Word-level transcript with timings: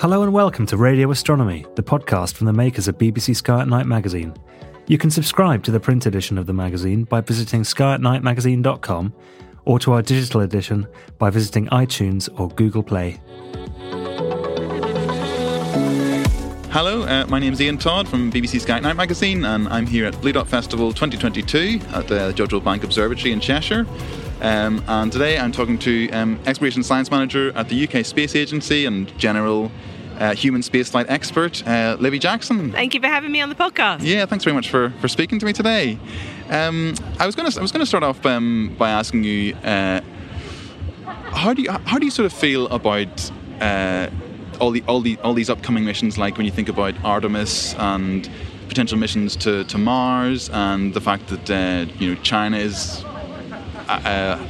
Hello 0.00 0.22
and 0.22 0.32
welcome 0.32 0.64
to 0.64 0.78
Radio 0.78 1.10
Astronomy, 1.10 1.66
the 1.74 1.82
podcast 1.82 2.32
from 2.32 2.46
the 2.46 2.54
makers 2.54 2.88
of 2.88 2.96
BBC 2.96 3.36
Sky 3.36 3.60
at 3.60 3.68
Night 3.68 3.84
magazine. 3.84 4.32
You 4.86 4.96
can 4.96 5.10
subscribe 5.10 5.62
to 5.64 5.70
the 5.70 5.78
print 5.78 6.06
edition 6.06 6.38
of 6.38 6.46
the 6.46 6.54
magazine 6.54 7.04
by 7.04 7.20
visiting 7.20 7.64
skyatnightmagazine.com 7.64 9.12
or 9.66 9.78
to 9.78 9.92
our 9.92 10.00
digital 10.00 10.40
edition 10.40 10.86
by 11.18 11.28
visiting 11.28 11.66
iTunes 11.66 12.30
or 12.40 12.48
Google 12.48 12.82
Play. 12.82 13.20
Hello, 16.70 17.02
uh, 17.02 17.26
my 17.28 17.38
name 17.38 17.52
is 17.52 17.60
Iain 17.60 17.76
Todd 17.76 18.08
from 18.08 18.32
BBC 18.32 18.62
Sky 18.62 18.78
at 18.78 18.82
Night 18.82 18.96
magazine, 18.96 19.44
and 19.44 19.68
I'm 19.68 19.86
here 19.86 20.06
at 20.06 20.14
Bluedot 20.14 20.46
Festival 20.46 20.94
2022 20.94 21.78
at 21.92 22.08
the 22.08 22.32
Jodrell 22.32 22.64
Bank 22.64 22.84
Observatory 22.84 23.32
in 23.32 23.40
Cheshire. 23.40 23.86
Um, 24.40 24.82
and 24.88 25.12
today 25.12 25.38
I'm 25.38 25.52
talking 25.52 25.78
to 25.80 26.08
um, 26.12 26.40
Exploration 26.46 26.82
Science 26.82 27.10
Manager 27.10 27.52
at 27.54 27.68
the 27.68 27.86
UK 27.86 28.06
Space 28.06 28.34
Agency 28.34 28.86
and 28.86 29.06
General 29.18 29.70
uh, 30.20 30.34
Human 30.34 30.60
Spaceflight 30.60 31.06
Expert, 31.08 31.66
uh, 31.66 31.96
Libby 31.98 32.18
Jackson. 32.18 32.70
Thank 32.70 32.94
you 32.94 33.00
for 33.00 33.08
having 33.08 33.32
me 33.32 33.40
on 33.40 33.48
the 33.48 33.54
podcast. 33.54 34.00
Yeah, 34.02 34.26
thanks 34.26 34.44
very 34.44 34.54
much 34.54 34.68
for, 34.68 34.90
for 35.00 35.08
speaking 35.08 35.38
to 35.38 35.46
me 35.46 35.52
today. 35.52 35.98
Um, 36.50 36.94
I 37.18 37.26
was 37.26 37.34
going 37.34 37.50
to 37.50 37.58
I 37.58 37.62
was 37.62 37.72
going 37.72 37.80
to 37.80 37.86
start 37.86 38.02
off 38.04 38.24
um, 38.26 38.74
by 38.78 38.90
asking 38.90 39.24
you 39.24 39.54
uh, 39.56 40.00
how 41.32 41.54
do 41.54 41.62
you 41.62 41.70
how 41.70 41.98
do 41.98 42.04
you 42.04 42.10
sort 42.10 42.26
of 42.26 42.32
feel 42.32 42.66
about 42.68 43.30
uh, 43.60 44.08
all 44.60 44.70
the 44.70 44.82
all 44.86 45.00
the 45.00 45.16
all 45.18 45.32
these 45.32 45.48
upcoming 45.48 45.84
missions? 45.84 46.18
Like 46.18 46.36
when 46.36 46.44
you 46.44 46.52
think 46.52 46.68
about 46.68 46.94
Artemis 47.04 47.74
and 47.74 48.28
potential 48.68 48.98
missions 48.98 49.34
to, 49.36 49.64
to 49.64 49.78
Mars, 49.78 50.48
and 50.50 50.94
the 50.94 51.00
fact 51.00 51.28
that 51.28 51.50
uh, 51.50 51.92
you 51.98 52.14
know 52.14 52.22
China 52.22 52.56
is 52.56 53.04
uh, 53.88 54.44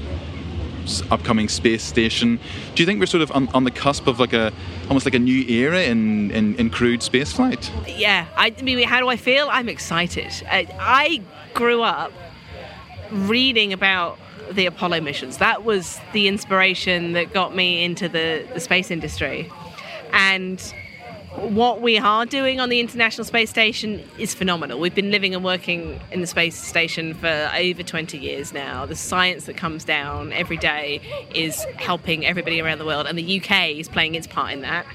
upcoming 1.10 1.48
space 1.48 1.82
station. 1.82 2.38
Do 2.74 2.82
you 2.82 2.86
think 2.86 3.00
we're 3.00 3.06
sort 3.06 3.22
of 3.22 3.30
on, 3.32 3.48
on 3.48 3.64
the 3.64 3.70
cusp 3.70 4.06
of 4.06 4.18
like 4.18 4.32
a 4.32 4.52
almost 4.88 5.06
like 5.06 5.14
a 5.14 5.18
new 5.18 5.42
era 5.48 5.82
in, 5.82 6.30
in, 6.30 6.54
in 6.56 6.70
crewed 6.70 7.00
spaceflight? 7.00 7.70
Yeah, 7.98 8.26
I, 8.36 8.54
I 8.58 8.62
mean, 8.62 8.86
how 8.86 9.00
do 9.00 9.08
I 9.08 9.16
feel? 9.16 9.48
I'm 9.50 9.68
excited. 9.68 10.32
I, 10.48 10.66
I 10.78 11.22
grew 11.54 11.82
up 11.82 12.12
reading 13.10 13.72
about 13.72 14.18
the 14.50 14.66
Apollo 14.66 15.00
missions. 15.00 15.38
That 15.38 15.64
was 15.64 16.00
the 16.12 16.28
inspiration 16.28 17.12
that 17.12 17.32
got 17.32 17.54
me 17.54 17.84
into 17.84 18.08
the, 18.08 18.46
the 18.52 18.60
space 18.60 18.90
industry. 18.90 19.50
And 20.12 20.60
what 21.36 21.80
we 21.80 21.96
are 21.96 22.26
doing 22.26 22.58
on 22.58 22.70
the 22.70 22.80
International 22.80 23.24
Space 23.24 23.50
Station 23.50 24.02
is 24.18 24.34
phenomenal. 24.34 24.80
We've 24.80 24.94
been 24.94 25.12
living 25.12 25.34
and 25.34 25.44
working 25.44 26.00
in 26.10 26.20
the 26.20 26.26
space 26.26 26.56
station 26.56 27.14
for 27.14 27.50
over 27.56 27.82
20 27.84 28.18
years 28.18 28.52
now. 28.52 28.84
The 28.84 28.96
science 28.96 29.44
that 29.44 29.56
comes 29.56 29.84
down 29.84 30.32
every 30.32 30.56
day 30.56 31.00
is 31.32 31.62
helping 31.76 32.26
everybody 32.26 32.60
around 32.60 32.78
the 32.78 32.84
world, 32.84 33.06
and 33.06 33.16
the 33.16 33.40
UK 33.40 33.70
is 33.78 33.88
playing 33.88 34.16
its 34.16 34.26
part 34.26 34.52
in 34.52 34.62
that. 34.62 34.86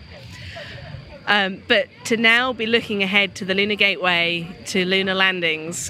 Um, 1.28 1.64
but 1.68 1.88
to 2.06 2.18
now 2.18 2.52
be 2.52 2.66
looking 2.66 3.02
ahead 3.02 3.36
to 3.36 3.46
the 3.46 3.56
Lunar 3.56 3.76
Gateway, 3.76 4.48
to 4.66 4.86
lunar 4.86 5.14
landings, 5.14 5.90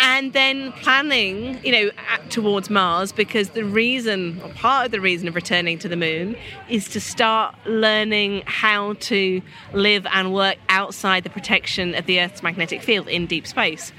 and 0.00 0.32
then 0.32 0.72
planning, 0.72 1.58
you 1.64 1.72
know, 1.72 1.90
towards 2.28 2.68
Mars, 2.68 3.12
because 3.12 3.50
the 3.50 3.64
reason, 3.64 4.40
or 4.42 4.50
part 4.50 4.86
of 4.86 4.92
the 4.92 5.00
reason 5.00 5.26
of 5.28 5.34
returning 5.34 5.78
to 5.78 5.88
the 5.88 5.96
moon, 5.96 6.36
is 6.68 6.88
to 6.90 7.00
start 7.00 7.54
learning 7.66 8.42
how 8.46 8.94
to 8.94 9.40
live 9.72 10.06
and 10.12 10.34
work 10.34 10.56
outside 10.68 11.24
the 11.24 11.30
protection 11.30 11.94
of 11.94 12.06
the 12.06 12.20
Earth's 12.20 12.42
magnetic 12.42 12.82
field 12.82 13.08
in 13.08 13.26
deep 13.26 13.46
space, 13.46 13.92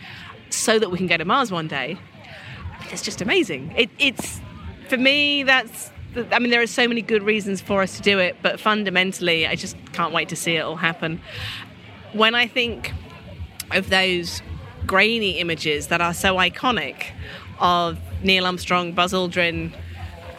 so 0.50 0.80
that 0.80 0.92
we 0.92 0.98
can 0.98 1.08
go 1.08 1.18
to 1.18 1.26
Mars 1.26 1.52
one 1.52 1.68
day. 1.68 1.98
It's 2.92 3.02
just 3.02 3.22
amazing. 3.22 3.74
It, 3.76 3.90
it's 4.00 4.40
for 4.88 4.98
me. 4.98 5.44
That's 5.44 5.92
I 6.32 6.40
mean, 6.40 6.50
there 6.50 6.62
are 6.62 6.68
so 6.68 6.88
many 6.88 7.02
good 7.02 7.22
reasons 7.24 7.62
for 7.62 7.82
us 7.82 7.98
to 7.98 8.02
do 8.02 8.18
it, 8.18 8.38
but 8.42 8.60
fundamentally, 8.60 9.46
I 9.46 9.56
just 9.56 9.76
can't 9.94 10.14
wait 10.14 10.30
to 10.30 10.36
see 10.36 10.56
it 10.56 10.62
all 10.62 10.78
happen. 10.78 11.22
When 12.14 12.34
I 12.34 12.48
think 12.48 12.94
of 13.72 13.90
those 13.90 14.42
grainy 14.88 15.40
images 15.40 15.88
that 15.88 16.02
are 16.02 16.14
so 16.14 16.36
iconic 16.38 17.08
of 17.60 18.00
Neil 18.24 18.46
Armstrong, 18.46 18.94
Buzz 18.94 19.14
Aldrin, 19.14 19.74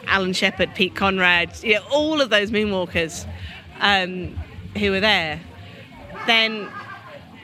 Alan 0.07 0.33
Shepard, 0.33 0.75
Pete 0.75 0.97
Conrad, 0.97 1.63
you 1.63 1.75
know, 1.75 1.85
all 1.93 2.21
of 2.21 2.31
those 2.31 2.51
moonwalkers 2.51 3.29
um, 3.81 4.37
who 4.77 4.91
were 4.91 5.01
there, 5.01 5.41
then 6.27 6.69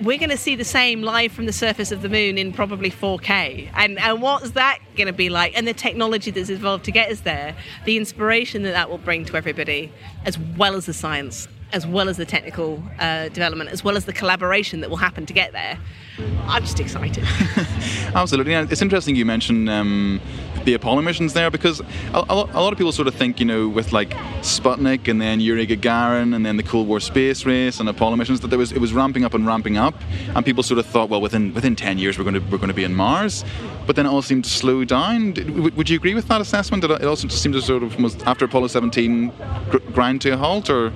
we're 0.00 0.18
going 0.18 0.30
to 0.30 0.36
see 0.36 0.56
the 0.56 0.64
same 0.64 1.02
live 1.02 1.30
from 1.30 1.46
the 1.46 1.52
surface 1.52 1.92
of 1.92 2.02
the 2.02 2.08
moon 2.08 2.36
in 2.36 2.52
probably 2.52 2.90
4K. 2.90 3.70
And, 3.74 3.98
and 3.98 4.20
what's 4.20 4.52
that 4.52 4.78
going 4.96 5.06
to 5.06 5.12
be 5.12 5.28
like? 5.28 5.56
And 5.56 5.68
the 5.68 5.74
technology 5.74 6.30
that's 6.30 6.50
evolved 6.50 6.84
to 6.86 6.90
get 6.90 7.10
us 7.10 7.20
there, 7.20 7.54
the 7.84 7.96
inspiration 7.96 8.62
that 8.64 8.72
that 8.72 8.90
will 8.90 8.98
bring 8.98 9.24
to 9.26 9.36
everybody, 9.36 9.92
as 10.24 10.38
well 10.38 10.74
as 10.74 10.86
the 10.86 10.92
science, 10.92 11.46
as 11.72 11.86
well 11.86 12.08
as 12.08 12.16
the 12.16 12.24
technical 12.24 12.82
uh, 12.98 13.28
development, 13.28 13.70
as 13.70 13.82
well 13.82 13.96
as 13.96 14.04
the 14.04 14.12
collaboration 14.12 14.80
that 14.80 14.90
will 14.90 14.96
happen 14.96 15.26
to 15.26 15.32
get 15.32 15.52
there. 15.52 15.78
I'm 16.46 16.62
just 16.62 16.78
excited. 16.78 17.24
Absolutely. 18.14 18.54
And 18.54 18.70
it's 18.70 18.82
interesting 18.82 19.16
you 19.16 19.24
mentioned 19.24 19.68
um, 19.68 20.20
the 20.64 20.74
Apollo 20.74 21.02
missions 21.02 21.32
there? 21.32 21.50
Because 21.50 21.80
a, 21.80 22.24
a, 22.28 22.34
lot 22.60 22.72
of 22.72 22.78
people 22.78 22.92
sort 22.92 23.08
of 23.08 23.14
think, 23.14 23.38
you 23.38 23.46
know, 23.46 23.68
with 23.68 23.92
like 23.92 24.10
Sputnik 24.40 25.08
and 25.08 25.20
then 25.20 25.40
Yuri 25.40 25.66
Gagarin 25.66 26.34
and 26.34 26.44
then 26.44 26.56
the 26.56 26.62
Cold 26.62 26.88
War 26.88 27.00
space 27.00 27.44
race 27.44 27.80
and 27.80 27.88
Apollo 27.88 28.16
missions, 28.16 28.40
that 28.40 28.48
there 28.48 28.58
was 28.58 28.72
it 28.72 28.78
was 28.78 28.92
ramping 28.92 29.24
up 29.24 29.34
and 29.34 29.46
ramping 29.46 29.76
up, 29.76 29.94
and 30.34 30.44
people 30.44 30.62
sort 30.62 30.78
of 30.78 30.86
thought, 30.86 31.08
well, 31.08 31.20
within 31.20 31.52
within 31.54 31.76
ten 31.76 31.98
years 31.98 32.18
we're 32.18 32.24
going 32.24 32.34
to 32.34 32.40
we're 32.50 32.58
going 32.58 32.68
to 32.68 32.74
be 32.74 32.84
in 32.84 32.94
Mars, 32.94 33.44
but 33.86 33.96
then 33.96 34.06
it 34.06 34.08
all 34.08 34.22
seemed 34.22 34.44
to 34.44 34.50
slow 34.50 34.84
down. 34.84 35.34
Would 35.76 35.90
you 35.90 35.96
agree 35.96 36.14
with 36.14 36.28
that 36.28 36.40
assessment? 36.40 36.82
That 36.82 36.90
it 36.90 37.04
also 37.04 37.28
just 37.28 37.42
seemed 37.42 37.54
to 37.54 37.62
sort 37.62 37.82
of 37.82 38.00
was 38.00 38.20
after 38.22 38.44
Apollo 38.44 38.68
17 38.68 39.32
grind 39.92 40.20
to 40.22 40.30
a 40.30 40.36
halt, 40.36 40.70
or? 40.70 40.92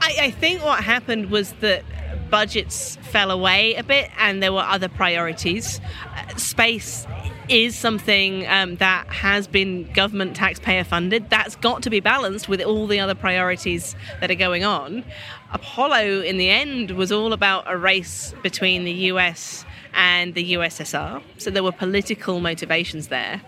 I, 0.00 0.16
I 0.20 0.30
think 0.30 0.64
what 0.64 0.82
happened 0.82 1.30
was 1.30 1.52
that 1.54 1.84
budgets 2.30 2.96
fell 2.96 3.30
away 3.30 3.74
a 3.74 3.82
bit 3.82 4.10
and 4.18 4.42
there 4.42 4.52
were 4.52 4.62
other 4.62 4.88
priorities. 4.88 5.80
Uh, 6.14 6.36
space 6.36 7.06
is 7.48 7.76
something 7.76 8.46
um, 8.48 8.76
that 8.76 9.06
has 9.08 9.46
been 9.46 9.90
government 9.92 10.36
taxpayer 10.36 10.84
funded. 10.84 11.30
That's 11.30 11.56
got 11.56 11.82
to 11.82 11.90
be 11.90 12.00
balanced 12.00 12.48
with 12.48 12.60
all 12.60 12.86
the 12.86 13.00
other 13.00 13.14
priorities 13.14 13.96
that 14.20 14.30
are 14.30 14.36
going 14.36 14.64
on. 14.64 15.04
Apollo, 15.52 16.20
in 16.20 16.36
the 16.36 16.50
end, 16.50 16.90
was 16.90 17.10
all 17.10 17.32
about 17.32 17.64
a 17.66 17.76
race 17.76 18.34
between 18.42 18.84
the 18.84 18.92
US 18.92 19.64
and 19.94 20.34
the 20.34 20.54
USSR. 20.54 21.22
So 21.38 21.50
there 21.50 21.62
were 21.62 21.72
political 21.72 22.40
motivations 22.40 23.08
there. 23.08 23.40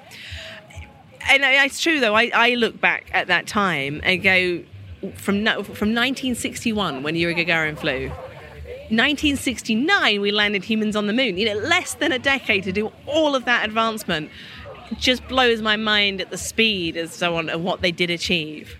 And 1.28 1.42
it's 1.44 1.80
true, 1.80 2.00
though, 2.00 2.14
I, 2.14 2.30
I 2.34 2.54
look 2.54 2.80
back 2.80 3.10
at 3.12 3.26
that 3.26 3.46
time 3.46 4.00
and 4.02 4.22
go, 4.22 4.62
from, 5.16 5.44
from 5.44 5.94
1961, 5.94 7.02
when 7.02 7.14
Yuri 7.14 7.34
Gagarin 7.34 7.78
flew, 7.78 8.08
1969 8.90 10.20
we 10.20 10.32
landed 10.32 10.64
humans 10.64 10.96
on 10.96 11.06
the 11.06 11.12
moon. 11.12 11.36
You 11.36 11.54
know, 11.54 11.60
less 11.60 11.94
than 11.94 12.10
a 12.10 12.18
decade 12.18 12.64
to 12.64 12.72
do 12.72 12.90
all 13.06 13.36
of 13.36 13.44
that 13.44 13.64
advancement 13.64 14.30
just 14.98 15.26
blows 15.28 15.62
my 15.62 15.76
mind 15.76 16.20
at 16.20 16.30
the 16.30 16.38
speed 16.38 16.96
and 16.96 17.08
so 17.08 17.36
on 17.36 17.48
of 17.48 17.60
what 17.60 17.82
they 17.82 17.92
did 17.92 18.10
achieve. 18.10 18.76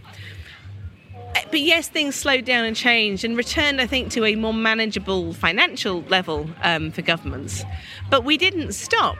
But 1.50 1.60
yes, 1.60 1.88
things 1.88 2.14
slowed 2.14 2.44
down 2.44 2.64
and 2.64 2.76
changed 2.76 3.24
and 3.24 3.36
returned, 3.36 3.80
I 3.80 3.86
think, 3.86 4.12
to 4.12 4.24
a 4.24 4.36
more 4.36 4.54
manageable 4.54 5.32
financial 5.32 6.02
level 6.02 6.48
um, 6.62 6.90
for 6.90 7.02
governments. 7.02 7.64
But 8.08 8.24
we 8.24 8.36
didn't 8.36 8.72
stop. 8.72 9.16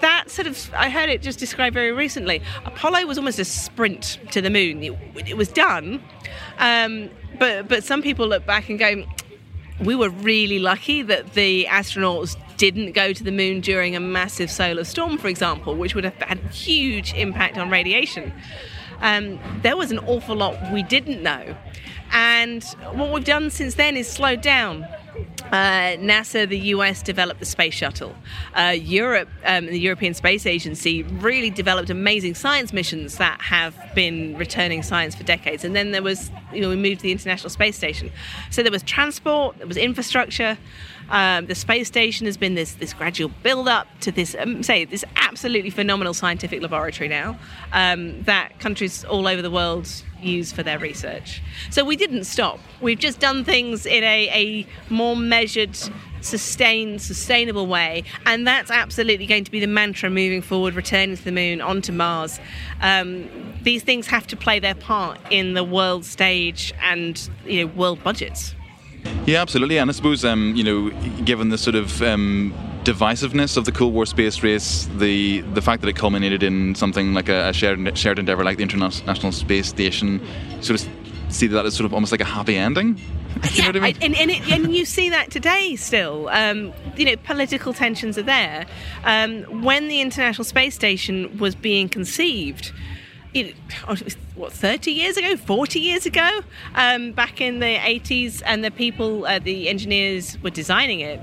That 0.00 0.30
sort 0.30 0.46
of, 0.46 0.70
I 0.74 0.90
heard 0.90 1.08
it 1.08 1.22
just 1.22 1.38
described 1.38 1.74
very 1.74 1.92
recently. 1.92 2.42
Apollo 2.64 3.06
was 3.06 3.18
almost 3.18 3.38
a 3.38 3.44
sprint 3.44 4.18
to 4.30 4.40
the 4.40 4.50
moon. 4.50 4.82
It, 4.82 4.92
it 5.28 5.36
was 5.36 5.48
done, 5.48 6.02
um, 6.58 7.10
but 7.38 7.66
but 7.68 7.82
some 7.82 8.02
people 8.02 8.28
look 8.28 8.44
back 8.44 8.68
and 8.68 8.78
go, 8.78 9.04
we 9.80 9.94
were 9.94 10.10
really 10.10 10.58
lucky 10.58 11.02
that 11.02 11.32
the 11.32 11.66
astronauts 11.66 12.36
didn't 12.56 12.92
go 12.92 13.12
to 13.12 13.22
the 13.22 13.32
moon 13.32 13.60
during 13.60 13.94
a 13.94 14.00
massive 14.00 14.50
solar 14.50 14.84
storm, 14.84 15.18
for 15.18 15.28
example, 15.28 15.74
which 15.74 15.94
would 15.94 16.04
have 16.04 16.14
had 16.14 16.38
huge 16.50 17.12
impact 17.14 17.58
on 17.58 17.70
radiation. 17.70 18.32
Um, 19.00 19.38
there 19.62 19.76
was 19.76 19.90
an 19.90 19.98
awful 20.00 20.36
lot 20.36 20.56
we 20.72 20.82
didn't 20.82 21.22
know. 21.22 21.56
And 22.12 22.64
what 22.92 23.12
we've 23.12 23.24
done 23.24 23.50
since 23.50 23.74
then 23.74 23.96
is 23.96 24.08
slowed 24.08 24.40
down. 24.40 24.86
Uh, 25.52 25.96
NASA, 25.98 26.48
the 26.48 26.58
US 26.58 27.02
developed 27.02 27.38
the 27.40 27.46
space 27.46 27.74
shuttle. 27.74 28.14
Uh, 28.54 28.74
Europe, 28.76 29.28
um, 29.44 29.66
the 29.66 29.78
European 29.78 30.12
Space 30.12 30.44
Agency, 30.44 31.04
really 31.04 31.50
developed 31.50 31.88
amazing 31.88 32.34
science 32.34 32.72
missions 32.72 33.18
that 33.18 33.40
have 33.40 33.76
been 33.94 34.36
returning 34.36 34.82
science 34.82 35.14
for 35.14 35.22
decades. 35.22 35.64
And 35.64 35.76
then 35.76 35.92
there 35.92 36.02
was, 36.02 36.30
you 36.52 36.60
know, 36.60 36.68
we 36.68 36.76
moved 36.76 36.98
to 36.98 37.02
the 37.04 37.12
International 37.12 37.48
Space 37.48 37.76
Station. 37.76 38.10
So 38.50 38.62
there 38.62 38.72
was 38.72 38.82
transport, 38.82 39.58
there 39.58 39.68
was 39.68 39.76
infrastructure. 39.76 40.58
Um, 41.10 41.46
the 41.46 41.54
space 41.54 41.88
station 41.88 42.26
has 42.26 42.36
been 42.36 42.54
this 42.54 42.74
this 42.74 42.92
gradual 42.92 43.30
build 43.42 43.68
up 43.68 43.86
to 44.00 44.10
this 44.10 44.34
um, 44.38 44.62
say 44.62 44.84
this 44.84 45.04
absolutely 45.16 45.70
phenomenal 45.70 46.14
scientific 46.14 46.60
laboratory 46.62 47.08
now 47.08 47.38
um, 47.72 48.22
that 48.22 48.58
countries 48.58 49.04
all 49.04 49.28
over 49.28 49.42
the 49.42 49.50
world 49.50 49.88
use 50.20 50.52
for 50.52 50.62
their 50.62 50.78
research. 50.78 51.42
So 51.70 51.84
we 51.84 51.96
didn't 51.96 52.24
stop. 52.24 52.58
We've 52.80 52.98
just 52.98 53.20
done 53.20 53.44
things 53.44 53.86
in 53.86 54.02
a, 54.02 54.28
a 54.30 54.92
more 54.92 55.16
measured, 55.16 55.76
sustained, 56.20 57.02
sustainable 57.02 57.66
way, 57.66 58.04
and 58.24 58.46
that's 58.46 58.70
absolutely 58.70 59.26
going 59.26 59.44
to 59.44 59.50
be 59.50 59.60
the 59.60 59.66
mantra 59.66 60.10
moving 60.10 60.42
forward. 60.42 60.74
Returning 60.74 61.16
to 61.16 61.24
the 61.24 61.32
moon, 61.32 61.60
onto 61.60 61.92
Mars. 61.92 62.40
Um, 62.80 63.28
these 63.62 63.82
things 63.82 64.06
have 64.08 64.26
to 64.28 64.36
play 64.36 64.58
their 64.58 64.74
part 64.74 65.18
in 65.30 65.54
the 65.54 65.64
world 65.64 66.04
stage 66.04 66.72
and 66.82 67.28
you 67.44 67.64
know 67.64 67.72
world 67.74 68.02
budgets. 68.02 68.54
Yeah, 69.26 69.42
absolutely. 69.42 69.78
And 69.78 69.90
I 69.90 69.92
suppose, 69.92 70.24
um, 70.24 70.54
you 70.54 70.64
know, 70.64 70.90
given 71.24 71.48
the 71.48 71.58
sort 71.58 71.74
of 71.74 72.00
um, 72.02 72.54
divisiveness 72.84 73.56
of 73.56 73.64
the 73.64 73.72
Cold 73.72 73.92
War 73.92 74.06
space 74.06 74.42
race, 74.42 74.88
the 74.96 75.40
the 75.40 75.62
fact 75.62 75.82
that 75.82 75.88
it 75.88 75.96
culminated 75.96 76.42
in 76.42 76.74
something 76.74 77.14
like 77.14 77.28
a, 77.28 77.48
a 77.48 77.52
shared 77.52 77.98
shared 77.98 78.18
endeavor 78.18 78.44
like 78.44 78.56
the 78.58 78.62
International 78.62 79.32
Space 79.32 79.66
Station, 79.66 80.20
sort 80.60 80.80
of 80.80 80.88
see 81.28 81.46
that 81.48 81.66
as 81.66 81.74
sort 81.74 81.86
of 81.86 81.94
almost 81.94 82.12
like 82.12 82.20
a 82.20 82.24
happy 82.24 82.56
ending. 82.56 82.96
you 83.52 83.64
yeah, 83.64 83.68
I 83.68 83.72
mean? 83.72 83.96
and, 84.00 84.16
and, 84.16 84.30
it, 84.30 84.50
and, 84.50 84.74
you 84.74 84.86
see 84.86 85.10
that 85.10 85.30
today 85.30 85.76
still. 85.76 86.28
Um, 86.28 86.72
you 86.96 87.04
know, 87.04 87.16
political 87.16 87.74
tensions 87.74 88.16
are 88.16 88.22
there. 88.22 88.64
Um, 89.04 89.62
when 89.62 89.88
the 89.88 90.00
International 90.00 90.44
Space 90.44 90.74
Station 90.74 91.36
was 91.36 91.54
being 91.54 91.88
conceived, 91.88 92.72
it, 93.36 93.54
what 94.34 94.52
30 94.52 94.90
years 94.90 95.16
ago 95.16 95.36
40 95.36 95.80
years 95.80 96.06
ago? 96.06 96.40
Um, 96.74 97.12
back 97.12 97.40
in 97.40 97.60
the 97.60 97.76
80s 97.76 98.42
and 98.44 98.64
the 98.64 98.70
people 98.70 99.26
uh, 99.26 99.38
the 99.38 99.68
engineers 99.68 100.38
were 100.42 100.50
designing 100.50 101.00
it 101.00 101.20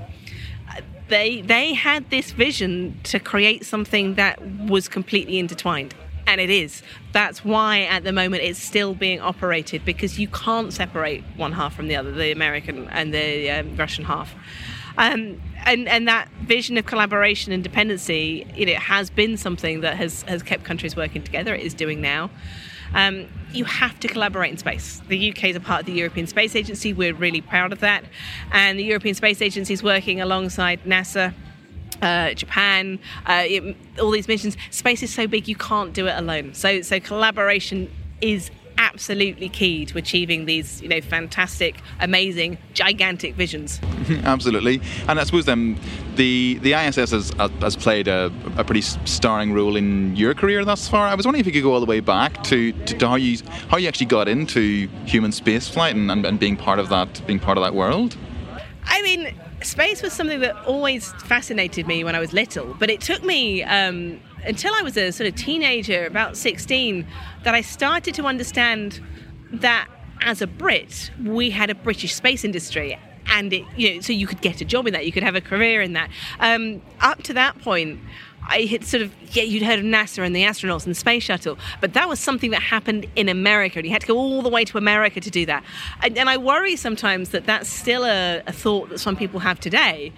they 1.08 1.42
they 1.42 1.74
had 1.74 2.08
this 2.10 2.32
vision 2.32 2.98
to 3.04 3.18
create 3.18 3.64
something 3.64 4.14
that 4.14 4.40
was 4.68 4.88
completely 4.88 5.38
intertwined. 5.38 5.94
And 6.26 6.40
it 6.40 6.48
is. 6.48 6.82
That's 7.12 7.44
why 7.44 7.82
at 7.82 8.02
the 8.02 8.12
moment 8.12 8.42
it's 8.42 8.58
still 8.58 8.94
being 8.94 9.20
operated 9.20 9.84
because 9.84 10.18
you 10.18 10.26
can't 10.28 10.72
separate 10.72 11.22
one 11.36 11.52
half 11.52 11.74
from 11.76 11.88
the 11.88 11.96
other 11.96 12.10
the 12.12 12.32
american 12.32 12.88
and 12.88 13.12
the 13.12 13.50
um, 13.50 13.76
russian 13.76 14.04
half 14.04 14.34
um, 14.96 15.40
and 15.66 15.88
and 15.88 16.06
that 16.08 16.28
vision 16.42 16.76
of 16.76 16.86
collaboration 16.86 17.52
and 17.52 17.62
dependency, 17.62 18.46
you 18.54 18.66
know, 18.66 18.74
has 18.74 19.10
been 19.10 19.36
something 19.36 19.80
that 19.80 19.96
has 19.96 20.22
has 20.22 20.42
kept 20.42 20.64
countries 20.64 20.94
working 20.96 21.22
together. 21.22 21.54
It 21.54 21.62
is 21.62 21.74
doing 21.74 22.00
now. 22.00 22.30
Um, 22.94 23.26
you 23.52 23.64
have 23.64 23.98
to 24.00 24.08
collaborate 24.08 24.52
in 24.52 24.58
space. 24.58 25.02
The 25.08 25.30
UK 25.30 25.44
is 25.44 25.56
a 25.56 25.60
part 25.60 25.80
of 25.80 25.86
the 25.86 25.92
European 25.92 26.26
Space 26.26 26.54
Agency. 26.54 26.92
We're 26.92 27.14
really 27.14 27.40
proud 27.40 27.72
of 27.72 27.80
that, 27.80 28.04
and 28.52 28.78
the 28.78 28.84
European 28.84 29.14
Space 29.14 29.42
Agency 29.42 29.74
is 29.74 29.82
working 29.82 30.20
alongside 30.20 30.82
NASA. 30.84 31.34
Uh, 32.02 32.34
Japan, 32.34 32.98
uh, 33.26 33.44
it, 33.46 33.76
all 34.00 34.10
these 34.10 34.28
missions. 34.28 34.56
Space 34.70 35.02
is 35.02 35.14
so 35.14 35.26
big 35.26 35.48
you 35.48 35.56
can't 35.56 35.92
do 35.92 36.06
it 36.06 36.18
alone. 36.18 36.52
So, 36.52 36.82
so 36.82 37.00
collaboration 37.00 37.90
is 38.20 38.50
absolutely 38.78 39.48
key 39.48 39.84
to 39.86 39.98
achieving 39.98 40.46
these, 40.46 40.82
you 40.82 40.88
know, 40.88 41.00
fantastic, 41.00 41.76
amazing, 42.00 42.58
gigantic 42.72 43.34
visions. 43.34 43.80
absolutely, 44.24 44.80
and 45.08 45.18
I 45.20 45.24
suppose 45.24 45.44
then 45.44 45.78
the 46.16 46.58
the 46.62 46.74
ISS 46.74 47.10
has, 47.10 47.32
has 47.38 47.76
played 47.76 48.08
a, 48.08 48.32
a 48.56 48.64
pretty 48.64 48.82
starring 48.82 49.52
role 49.52 49.76
in 49.76 50.14
your 50.16 50.34
career 50.34 50.64
thus 50.64 50.88
far. 50.88 51.06
I 51.06 51.14
was 51.14 51.26
wondering 51.26 51.40
if 51.40 51.46
you 51.46 51.52
could 51.52 51.62
go 51.62 51.72
all 51.72 51.80
the 51.80 51.86
way 51.86 52.00
back 52.00 52.42
to, 52.44 52.72
to, 52.72 52.98
to 52.98 53.08
how 53.08 53.16
you 53.16 53.38
how 53.68 53.76
you 53.76 53.88
actually 53.88 54.06
got 54.06 54.28
into 54.28 54.88
human 55.06 55.30
spaceflight 55.30 55.92
and, 55.92 56.10
and, 56.10 56.24
and 56.26 56.38
being 56.38 56.56
part 56.56 56.78
of 56.78 56.88
that 56.88 57.26
being 57.26 57.38
part 57.38 57.58
of 57.58 57.64
that 57.64 57.74
world. 57.74 58.16
I 58.86 59.02
mean, 59.02 59.34
space 59.62 60.02
was 60.02 60.12
something 60.12 60.40
that 60.40 60.56
always 60.66 61.12
fascinated 61.24 61.86
me 61.86 62.04
when 62.04 62.14
I 62.14 62.20
was 62.20 62.32
little, 62.32 62.76
but 62.78 62.90
it 62.90 63.00
took 63.00 63.22
me. 63.24 63.62
Um, 63.62 64.20
until 64.46 64.72
I 64.74 64.82
was 64.82 64.96
a 64.96 65.10
sort 65.10 65.28
of 65.28 65.34
teenager, 65.34 66.06
about 66.06 66.36
16, 66.36 67.06
that 67.42 67.54
I 67.54 67.60
started 67.60 68.14
to 68.14 68.24
understand 68.24 69.00
that 69.52 69.88
as 70.20 70.42
a 70.42 70.46
Brit, 70.46 71.10
we 71.22 71.50
had 71.50 71.70
a 71.70 71.74
British 71.74 72.14
space 72.14 72.44
industry. 72.44 72.98
And 73.26 73.52
it, 73.52 73.64
you 73.76 73.94
know, 73.94 74.00
so 74.00 74.12
you 74.12 74.26
could 74.26 74.42
get 74.42 74.60
a 74.60 74.64
job 74.64 74.86
in 74.86 74.92
that, 74.92 75.06
you 75.06 75.12
could 75.12 75.22
have 75.22 75.34
a 75.34 75.40
career 75.40 75.80
in 75.80 75.94
that. 75.94 76.10
Um, 76.40 76.82
up 77.00 77.22
to 77.24 77.32
that 77.34 77.58
point, 77.60 78.00
I 78.46 78.62
had 78.62 78.84
sort 78.84 79.02
of, 79.02 79.14
yeah, 79.34 79.42
you'd 79.42 79.62
heard 79.62 79.78
of 79.78 79.84
NASA 79.86 80.24
and 80.24 80.36
the 80.36 80.42
astronauts 80.42 80.84
and 80.84 80.90
the 80.90 80.98
space 80.98 81.22
shuttle, 81.22 81.58
but 81.80 81.94
that 81.94 82.08
was 82.08 82.20
something 82.20 82.50
that 82.50 82.62
happened 82.62 83.06
in 83.16 83.28
America, 83.30 83.78
and 83.78 83.86
you 83.86 83.92
had 83.92 84.02
to 84.02 84.06
go 84.06 84.18
all 84.18 84.42
the 84.42 84.50
way 84.50 84.64
to 84.66 84.76
America 84.76 85.20
to 85.20 85.30
do 85.30 85.46
that. 85.46 85.64
And, 86.02 86.18
and 86.18 86.28
I 86.28 86.36
worry 86.36 86.76
sometimes 86.76 87.30
that 87.30 87.46
that's 87.46 87.70
still 87.70 88.04
a, 88.04 88.42
a 88.46 88.52
thought 88.52 88.90
that 88.90 88.98
some 88.98 89.16
people 89.16 89.40
have 89.40 89.60
today 89.60 90.12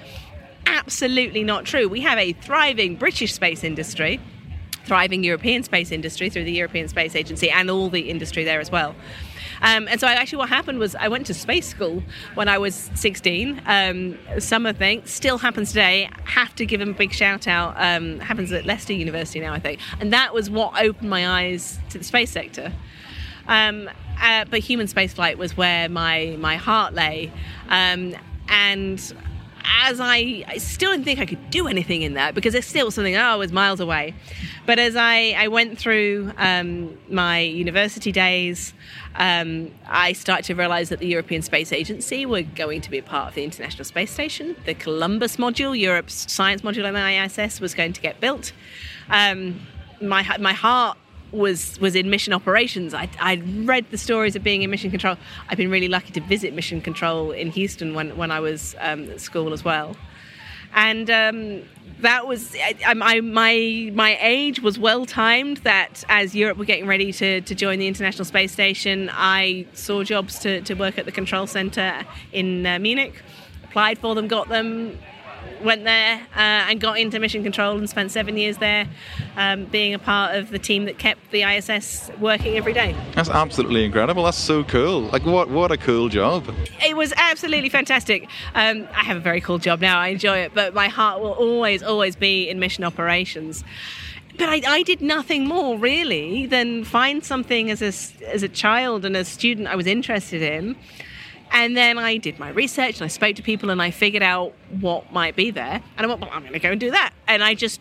absolutely 0.87 1.43
not 1.43 1.65
true. 1.65 1.89
We 1.89 2.01
have 2.03 2.17
a 2.17 2.33
thriving 2.33 2.95
British 2.95 3.35
space 3.35 3.65
industry, 3.65 4.21
thriving 4.85 5.25
European 5.25 5.65
space 5.65 5.91
industry 5.91 6.31
through 6.31 6.45
the 6.45 6.53
European 6.53 6.87
Space 6.87 7.17
Agency, 7.17 7.51
and 7.51 7.69
all 7.69 7.91
the 7.91 8.09
industry 8.09 8.45
there 8.45 8.61
as 8.61 8.71
well. 8.71 8.95
Um, 9.63 9.89
and 9.89 9.99
so 9.99 10.07
actually 10.07 10.39
what 10.39 10.49
happened 10.49 10.79
was 10.79 10.95
I 10.95 11.09
went 11.09 11.27
to 11.27 11.35
space 11.35 11.67
school 11.67 12.05
when 12.35 12.49
I 12.49 12.59
was 12.59 12.91
16. 12.95 13.63
Um, 13.67 14.17
summer 14.39 14.73
thing 14.73 15.05
still 15.07 15.39
happens 15.39 15.71
today. 15.71 16.09
Have 16.25 16.55
to 16.55 16.67
give 16.67 16.79
them 16.79 16.91
a 16.91 16.95
big 16.95 17.13
shout 17.13 17.49
out. 17.49 17.75
Um, 17.77 18.21
happens 18.21 18.53
at 18.53 18.65
Leicester 18.65 18.93
University 18.93 19.41
now, 19.41 19.55
I 19.55 19.59
think. 19.59 19.81
And 19.99 20.13
that 20.13 20.33
was 20.33 20.51
what 20.51 20.81
opened 20.81 21.11
my 21.11 21.27
eyes 21.27 21.81
to 21.91 21.99
the 21.99 22.05
space 22.05 22.31
sector. 22.31 22.73
Um, 23.49 23.91
uh, 24.21 24.45
but 24.49 24.61
human 24.61 24.87
spaceflight 24.87 25.37
was 25.37 25.57
where 25.57 25.89
my 25.89 26.37
my 26.39 26.57
heart 26.57 26.95
lay, 26.95 27.33
um, 27.69 28.15
and 28.49 29.15
as 29.67 30.01
I, 30.01 30.45
I 30.47 30.59
still 30.59 30.93
didn't 30.93 31.05
think 31.05 31.19
I 31.19 31.27
could 31.27 31.51
do 31.51 31.67
anything 31.67 32.03
in 32.03 32.15
that 32.15 32.35
because 32.35 32.55
it's 32.55 32.67
still 32.67 32.91
something 32.91 33.17
oh, 33.17 33.21
I 33.21 33.37
was 33.37 33.53
miles 33.53 33.81
away. 33.81 34.15
But 34.65 34.79
as 34.79 34.97
I, 34.97 35.35
I 35.37 35.49
went 35.49 35.79
through 35.79 36.33
um, 36.37 36.97
my 37.09 37.41
university 37.41 38.13
days, 38.13 38.75
um, 39.17 39.71
I 39.87 40.13
started 40.13 40.45
to 40.47 40.55
realize 40.55 40.89
that 40.89 40.99
the 40.99 41.07
European 41.07 41.43
Space 41.43 41.73
Agency 41.73 42.27
were 42.27 42.43
going 42.43 42.81
to 42.81 42.91
be 42.91 42.99
a 42.99 43.03
part 43.03 43.29
of 43.29 43.35
the 43.35 43.45
International 43.45 43.85
Space 43.85 44.13
Station. 44.13 44.57
The 44.65 44.75
Columbus 44.75 45.37
module, 45.37 45.79
Europe's 45.79 46.31
science 46.33 46.63
module 46.63 46.87
on 46.87 46.95
the 46.95 47.25
ISS, 47.25 47.61
was 47.61 47.75
going 47.75 47.93
to 47.93 48.01
get 48.01 48.21
built. 48.21 48.53
Um, 49.09 49.61
my, 50.01 50.37
my 50.39 50.53
heart 50.53 50.99
was 51.33 51.79
was 51.81 51.95
in 51.95 52.11
mission 52.11 52.33
operations. 52.33 52.95
I 52.95 53.09
I 53.21 53.37
read 53.65 53.91
the 53.91 53.99
stories 53.99 54.37
of 54.37 54.43
being 54.43 54.63
in 54.63 54.71
mission 54.71 54.91
control. 54.91 55.17
I've 55.49 55.59
been 55.59 55.71
really 55.71 55.89
lucky 55.89 56.13
to 56.13 56.21
visit 56.21 56.55
mission 56.55 56.81
control 56.81 57.33
in 57.33 57.51
Houston 57.51 57.95
when 57.95 58.17
when 58.17 58.31
I 58.31 58.41
was 58.41 58.75
um, 58.81 59.11
at 59.11 59.21
school 59.21 59.53
as 59.53 59.65
well, 59.65 59.97
and. 60.75 61.11
Um, 61.11 61.63
that 62.01 62.27
was 62.27 62.55
I, 62.85 62.95
my 62.95 63.21
my 63.21 63.91
my 63.95 64.19
age 64.21 64.61
was 64.61 64.79
well 64.79 65.07
timed. 65.07 65.59
That 65.59 66.05
as 66.09 66.35
Europe 66.35 66.59
were 66.59 66.65
getting 66.65 66.87
ready 66.87 67.13
to, 67.13 67.41
to 67.41 67.55
join 67.55 67.79
the 67.79 67.87
International 67.87 68.25
Space 68.25 68.53
Station, 68.53 69.11
I 69.13 69.67
saw 69.73 70.05
jobs 70.05 70.39
to, 70.41 70.61
to 70.63 70.75
work 70.75 70.99
at 70.99 71.07
the 71.07 71.13
control 71.13 71.47
center 71.47 72.05
in 72.33 72.67
uh, 72.67 72.79
Munich, 72.79 73.23
applied 73.65 73.99
for 73.99 74.15
them, 74.15 74.29
got 74.29 74.49
them, 74.49 74.99
went 75.63 75.85
there 75.85 76.21
uh, 76.35 76.69
and 76.69 76.81
got 76.81 76.99
into 76.99 77.19
mission 77.19 77.43
control 77.43 77.77
and 77.77 77.89
spent 77.89 78.11
seven 78.11 78.37
years 78.37 78.59
there 78.59 78.89
um, 79.37 79.65
being 79.67 79.95
a 79.95 79.99
part 79.99 80.35
of 80.35 80.51
the 80.51 80.59
team 80.59 80.85
that 80.85 80.99
kept 80.99 81.31
the 81.31 81.43
ISS 81.43 82.11
working 82.21 82.57
every 82.57 82.73
day. 82.73 82.95
That's 83.15 83.29
absolutely 83.29 83.85
incredible. 83.85 84.25
That's 84.25 84.39
so 84.39 84.65
cool. 84.65 85.03
Like, 85.03 85.25
what, 85.25 85.51
what 85.51 85.73
a 85.73 85.77
cool 85.77 86.09
job. 86.09 86.53
It 86.85 86.97
was 86.97 87.13
absolutely 87.17 87.69
fantastic. 87.69 88.29
Um, 88.55 88.89
I 88.95 89.05
have 89.05 89.17
a 89.17 89.21
very 89.21 89.41
cool 89.41 89.59
job 89.59 89.81
now. 89.81 89.99
I 89.99 90.09
enjoy 90.09 90.39
it, 90.39 90.53
but 90.55 90.75
my 90.75 90.89
heart 90.89 91.21
will 91.21 91.33
always, 91.33 91.83
always 91.83 92.17
be 92.17 92.49
in 92.49 92.59
mission 92.59 92.85
operations 92.85 93.65
but 94.39 94.51
I, 94.51 94.61
I, 94.67 94.83
did 94.83 95.01
nothing 95.01 95.47
more 95.47 95.79
really 95.79 96.45
than 96.45 96.85
find 96.85 97.25
something 97.25 97.71
as 97.71 97.81
a, 97.81 98.27
as 98.27 98.43
a 98.43 98.49
child 98.49 99.07
and 99.07 99.17
a 99.17 99.25
student 99.25 99.67
I 99.67 99.77
was 99.77 99.87
interested 99.87 100.43
in 100.43 100.77
and 101.57 101.75
then 101.75 101.97
I 101.97 102.19
did 102.19 102.39
my 102.39 102.51
research 102.51 103.01
and 103.01 103.05
I 103.07 103.09
spoke 103.09 103.35
to 103.37 103.43
people 103.43 103.71
and 103.71 103.81
I 103.81 103.91
figured 103.91 104.23
out 104.23 104.53
what 104.79 105.11
might 105.11 105.37
be 105.37 105.51
there. 105.51 105.83
And 105.97 106.05
I 106.05 106.07
went, 106.07 106.21
well, 106.21 106.29
I'm 106.31 106.43
going 106.43 106.53
to 106.53 106.59
go 106.59 106.71
and 106.71 106.79
do 106.79 106.91
that. 106.91 107.15
And 107.27 107.43
I 107.43 107.55
just, 107.55 107.81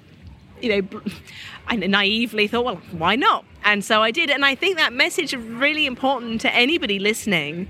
you 0.62 0.82
know, 0.82 1.02
I 1.68 1.76
naively 1.76 2.48
thought, 2.48 2.64
well, 2.64 2.78
why 2.94 3.18
not? 3.18 3.44
And 3.66 3.84
so 3.84 4.02
I 4.02 4.12
did. 4.12 4.30
And 4.30 4.46
I 4.46 4.56
think 4.56 4.78
that 4.78 4.94
message 4.94 5.34
is 5.34 5.42
really 5.42 5.86
important 5.88 6.40
to 6.42 6.56
anybody 6.56 7.00
listening 7.00 7.68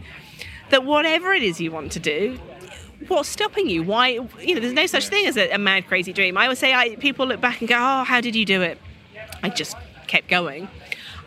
that 0.70 0.86
whatever 0.86 1.34
it 1.34 1.42
is 1.42 1.60
you 1.60 1.72
want 1.72 1.92
to 1.94 2.00
do, 2.00 2.38
what's 3.08 3.28
stopping 3.28 3.68
you? 3.68 3.82
Why, 3.82 4.20
you 4.40 4.54
know, 4.54 4.62
there's 4.62 4.74
no 4.74 4.86
such 4.86 5.08
thing 5.08 5.26
as 5.26 5.38
a, 5.38 5.50
a 5.50 5.58
mad, 5.58 5.88
crazy 5.88 6.14
dream. 6.14 6.38
I 6.38 6.48
would 6.48 6.60
say 6.60 6.72
I, 6.72 6.98
people 6.98 7.26
look 7.26 7.42
back 7.42 7.62
and 7.62 7.68
go, 7.68 7.78
oh, 7.78 8.04
how 8.04 8.22
did 8.22 8.36
you 8.36 8.46
do 8.46 8.62
it? 8.62 8.78
I 9.42 9.50
just 9.50 9.76
kept 10.06 10.28
going. 10.28 10.68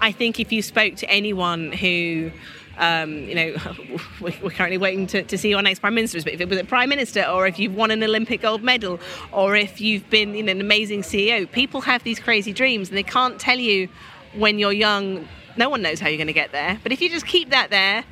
I 0.00 0.12
think 0.12 0.38
if 0.38 0.52
you 0.52 0.62
spoke 0.62 0.94
to 0.96 1.10
anyone 1.10 1.72
who 1.72 2.30
um, 2.78 3.12
you 3.28 3.34
know, 3.34 3.56
we're 4.20 4.50
currently 4.50 4.78
waiting 4.78 5.06
to, 5.08 5.22
to 5.22 5.36
see 5.36 5.52
our 5.54 5.62
next 5.62 5.80
prime 5.80 5.94
minister. 5.94 6.22
But 6.22 6.32
if 6.32 6.40
it 6.40 6.48
was 6.48 6.58
a 6.58 6.64
prime 6.64 6.88
minister, 6.88 7.24
or 7.24 7.46
if 7.46 7.58
you've 7.58 7.74
won 7.74 7.90
an 7.90 8.02
Olympic 8.02 8.40
gold 8.40 8.62
medal, 8.62 9.00
or 9.32 9.56
if 9.56 9.80
you've 9.80 10.08
been 10.10 10.34
you 10.34 10.42
know, 10.42 10.52
an 10.52 10.60
amazing 10.60 11.02
CEO, 11.02 11.50
people 11.50 11.80
have 11.82 12.02
these 12.04 12.20
crazy 12.20 12.52
dreams, 12.52 12.88
and 12.88 12.96
they 12.96 13.02
can't 13.02 13.40
tell 13.40 13.58
you 13.58 13.88
when 14.34 14.58
you're 14.58 14.72
young. 14.72 15.28
No 15.56 15.68
one 15.68 15.82
knows 15.82 15.98
how 15.98 16.08
you're 16.08 16.18
going 16.18 16.28
to 16.28 16.32
get 16.32 16.52
there. 16.52 16.78
But 16.82 16.92
if 16.92 17.00
you 17.00 17.10
just 17.10 17.26
keep 17.26 17.50
that 17.50 17.70
there 17.70 18.04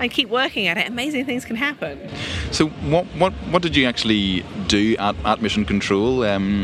and 0.00 0.10
keep 0.10 0.30
working 0.30 0.66
at 0.66 0.78
it, 0.78 0.88
amazing 0.88 1.26
things 1.26 1.44
can 1.44 1.56
happen. 1.56 2.08
So, 2.50 2.68
what 2.68 3.04
what 3.16 3.32
what 3.50 3.62
did 3.62 3.76
you 3.76 3.86
actually 3.86 4.44
do 4.68 4.96
at, 4.98 5.14
at 5.24 5.42
Mission 5.42 5.64
Control? 5.64 6.24
Um, 6.24 6.62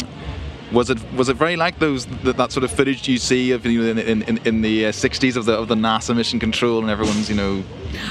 was 0.72 0.90
it 0.90 0.98
was 1.14 1.28
it 1.28 1.36
very 1.36 1.56
like 1.56 1.78
those 1.78 2.06
that, 2.06 2.36
that 2.36 2.52
sort 2.52 2.64
of 2.64 2.70
footage 2.70 3.08
you 3.08 3.18
see 3.18 3.52
of 3.52 3.64
you 3.66 3.82
know, 3.82 4.00
in, 4.02 4.22
in, 4.22 4.38
in 4.46 4.62
the 4.62 4.86
uh, 4.86 4.92
60s 4.92 5.36
of 5.36 5.44
the 5.44 5.52
of 5.52 5.68
the 5.68 5.74
NASA 5.74 6.14
mission 6.14 6.38
control 6.38 6.80
and 6.80 6.90
everyone's 6.90 7.28
you 7.28 7.36
know, 7.36 7.62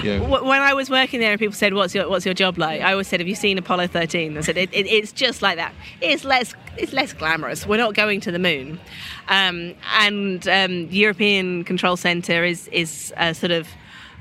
you 0.04 0.20
know. 0.20 0.44
When 0.44 0.62
I 0.62 0.74
was 0.74 0.90
working 0.90 1.20
there 1.20 1.32
and 1.32 1.40
people 1.40 1.56
said 1.56 1.74
what's 1.74 1.96
your 1.96 2.10
what's 2.10 2.26
your 2.26 2.34
job 2.34 2.58
like? 2.58 2.82
I 2.82 2.92
always 2.92 3.08
said 3.08 3.20
have 3.20 3.28
you 3.28 3.36
seen 3.36 3.58
Apollo 3.58 3.88
13 3.88 4.38
I 4.38 4.42
said 4.42 4.58
it, 4.58 4.70
it, 4.74 4.88
it's 4.88 5.12
just 5.12 5.42
like 5.42 5.58
that. 5.58 5.74
It's 6.02 6.24
less 6.24 6.54
it's 6.78 6.94
less 6.94 7.14
glamorous. 7.14 7.66
We're 7.66 7.78
not 7.78 7.94
going 7.94 8.22
to 8.22 8.32
the 8.32 8.40
moon. 8.40 8.80
Um, 9.28 9.76
and 10.00 10.48
um, 10.48 10.88
European 10.90 11.64
Control 11.64 11.98
Center 11.98 12.44
is 12.44 12.68
is 12.70 13.14
sort 13.34 13.52
of 13.52 13.68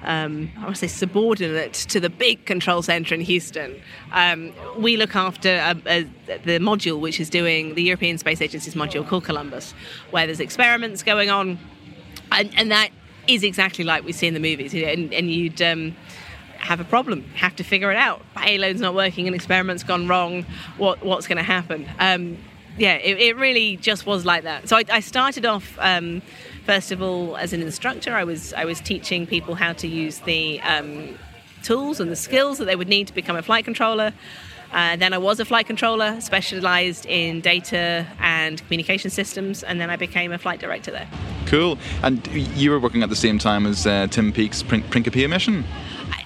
um, 0.04 0.50
I 0.58 0.62
want 0.62 0.76
to 0.76 0.80
say 0.80 0.86
subordinate 0.86 1.72
to 1.72 2.00
the 2.00 2.10
big 2.10 2.44
control 2.44 2.82
center 2.82 3.14
in 3.14 3.20
Houston. 3.20 3.80
Um, 4.12 4.52
we 4.76 4.96
look 4.96 5.16
after 5.16 5.48
a, 5.48 5.76
a, 5.86 6.02
the 6.44 6.58
module 6.58 7.00
which 7.00 7.18
is 7.20 7.28
doing 7.28 7.74
the 7.74 7.82
European 7.82 8.18
Space 8.18 8.40
Agency's 8.40 8.74
module 8.74 9.06
called 9.06 9.24
Columbus, 9.24 9.74
where 10.10 10.26
there's 10.26 10.40
experiments 10.40 11.02
going 11.02 11.30
on, 11.30 11.58
and, 12.30 12.50
and 12.56 12.70
that 12.70 12.90
is 13.26 13.42
exactly 13.42 13.84
like 13.84 14.04
we 14.04 14.12
see 14.12 14.26
in 14.26 14.34
the 14.34 14.40
movies. 14.40 14.72
And, 14.72 15.12
and 15.12 15.30
you'd 15.30 15.60
um, 15.60 15.96
have 16.58 16.80
a 16.80 16.84
problem, 16.84 17.24
have 17.34 17.56
to 17.56 17.64
figure 17.64 17.90
it 17.90 17.96
out. 17.96 18.22
Payload's 18.34 18.80
not 18.80 18.94
working, 18.94 19.26
an 19.26 19.34
experiment's 19.34 19.82
gone 19.82 20.06
wrong. 20.06 20.44
What 20.76 21.02
what's 21.04 21.26
going 21.26 21.38
to 21.38 21.42
happen? 21.42 21.88
Um, 21.98 22.38
yeah, 22.78 22.94
it, 22.94 23.18
it, 23.18 23.36
really 23.36 23.76
just 23.76 24.06
was 24.06 24.24
like 24.24 24.44
that. 24.44 24.68
So 24.68 24.76
I, 24.76 24.84
I 24.92 25.00
started 25.00 25.44
off 25.44 25.76
um, 25.80 26.22
first 26.68 26.92
of 26.92 27.00
all, 27.00 27.34
as 27.38 27.54
an 27.54 27.62
instructor, 27.62 28.14
I 28.14 28.24
was 28.24 28.52
I 28.52 28.66
was 28.66 28.78
teaching 28.78 29.26
people 29.26 29.54
how 29.54 29.72
to 29.72 29.88
use 29.88 30.18
the 30.32 30.60
um, 30.60 31.18
tools 31.62 31.98
and 31.98 32.10
the 32.10 32.20
skills 32.28 32.58
that 32.58 32.66
they 32.66 32.76
would 32.76 32.88
need 32.96 33.06
to 33.06 33.14
become 33.14 33.36
a 33.36 33.42
flight 33.42 33.64
controller. 33.64 34.12
Uh, 34.70 34.94
then 34.96 35.14
I 35.14 35.18
was 35.28 35.40
a 35.40 35.46
flight 35.46 35.66
controller, 35.66 36.20
specialized 36.20 37.06
in 37.06 37.40
data 37.40 38.06
and 38.20 38.62
communication 38.64 39.10
systems, 39.10 39.62
and 39.62 39.80
then 39.80 39.88
I 39.88 39.96
became 39.96 40.30
a 40.30 40.36
flight 40.36 40.60
director 40.60 40.90
there. 40.90 41.08
Cool. 41.46 41.78
And 42.02 42.14
you 42.62 42.70
were 42.70 42.78
working 42.78 43.02
at 43.02 43.08
the 43.08 43.16
same 43.16 43.38
time 43.38 43.64
as 43.64 43.86
uh, 43.86 44.06
Tim 44.10 44.30
Peake's 44.30 44.62
Principia 44.62 45.26
mission? 45.26 45.64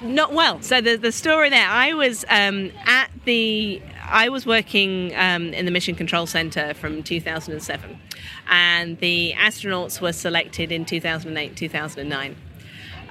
Not 0.02 0.32
well. 0.32 0.60
So 0.60 0.80
the, 0.80 0.96
the 0.96 1.12
story 1.12 1.50
there, 1.50 1.68
I 1.68 1.92
was 1.92 2.24
um, 2.28 2.72
at 2.86 3.10
the 3.24 3.80
I 4.12 4.28
was 4.28 4.44
working 4.44 5.16
um, 5.16 5.54
in 5.54 5.64
the 5.64 5.70
Mission 5.70 5.94
Control 5.94 6.26
Center 6.26 6.74
from 6.74 7.02
2007, 7.02 7.98
and 8.46 8.98
the 8.98 9.32
astronauts 9.38 10.02
were 10.02 10.12
selected 10.12 10.70
in 10.70 10.84
2008 10.84 11.56
2009. 11.56 12.36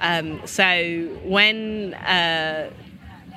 Um, 0.00 0.46
so 0.46 1.18
when 1.24 1.94
uh, 1.94 2.70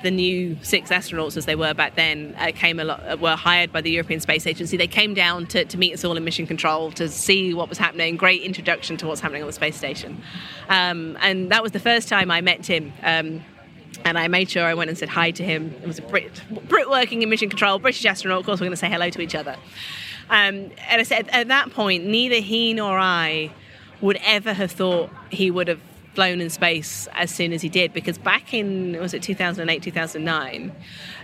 the 0.04 0.12
new 0.12 0.56
six 0.62 0.90
astronauts, 0.90 1.36
as 1.36 1.46
they 1.46 1.56
were 1.56 1.74
back 1.74 1.96
then, 1.96 2.36
uh, 2.38 2.52
came 2.54 2.76
lot, 2.76 3.00
uh, 3.00 3.16
were 3.16 3.34
hired 3.34 3.72
by 3.72 3.80
the 3.80 3.90
European 3.90 4.20
Space 4.20 4.46
Agency. 4.46 4.76
They 4.76 4.86
came 4.86 5.12
down 5.12 5.46
to, 5.48 5.64
to 5.64 5.76
meet 5.76 5.92
us 5.92 6.04
all 6.04 6.16
in 6.16 6.22
mission 6.22 6.46
control 6.46 6.92
to 6.92 7.08
see 7.08 7.52
what 7.52 7.68
was 7.68 7.78
happening. 7.78 8.16
Great 8.16 8.42
introduction 8.42 8.96
to 8.98 9.08
what's 9.08 9.20
happening 9.20 9.42
on 9.42 9.48
the 9.48 9.52
space 9.52 9.76
station, 9.76 10.22
um, 10.68 11.18
and 11.20 11.50
that 11.50 11.64
was 11.64 11.72
the 11.72 11.80
first 11.80 12.08
time 12.08 12.30
I 12.30 12.40
met 12.42 12.62
Tim. 12.62 12.92
Um, 13.02 13.42
and 14.04 14.18
I 14.18 14.28
made 14.28 14.50
sure 14.50 14.64
I 14.64 14.74
went 14.74 14.90
and 14.90 14.98
said 14.98 15.08
hi 15.08 15.30
to 15.32 15.44
him. 15.44 15.74
It 15.82 15.86
was 15.86 15.98
a 15.98 16.02
Brit, 16.02 16.42
Brit 16.68 16.88
working 16.88 17.22
in 17.22 17.28
mission 17.28 17.48
control, 17.48 17.78
British 17.78 18.04
astronaut. 18.04 18.40
Of 18.40 18.46
course, 18.46 18.60
we're 18.60 18.66
going 18.66 18.72
to 18.72 18.76
say 18.76 18.90
hello 18.90 19.10
to 19.10 19.20
each 19.20 19.34
other. 19.34 19.56
Um, 20.28 20.70
and 20.88 21.00
I 21.00 21.02
said 21.02 21.28
at 21.28 21.48
that 21.48 21.70
point, 21.70 22.04
neither 22.04 22.36
he 22.36 22.74
nor 22.74 22.98
I 22.98 23.50
would 24.00 24.18
ever 24.24 24.52
have 24.52 24.72
thought 24.72 25.10
he 25.30 25.50
would 25.50 25.68
have 25.68 25.80
flown 26.14 26.40
in 26.40 26.50
space 26.50 27.08
as 27.12 27.30
soon 27.30 27.52
as 27.52 27.62
he 27.62 27.68
did, 27.68 27.92
because 27.92 28.18
back 28.18 28.54
in 28.54 28.98
was 28.98 29.14
it 29.14 29.22
2008, 29.22 29.82
2009, 29.82 30.74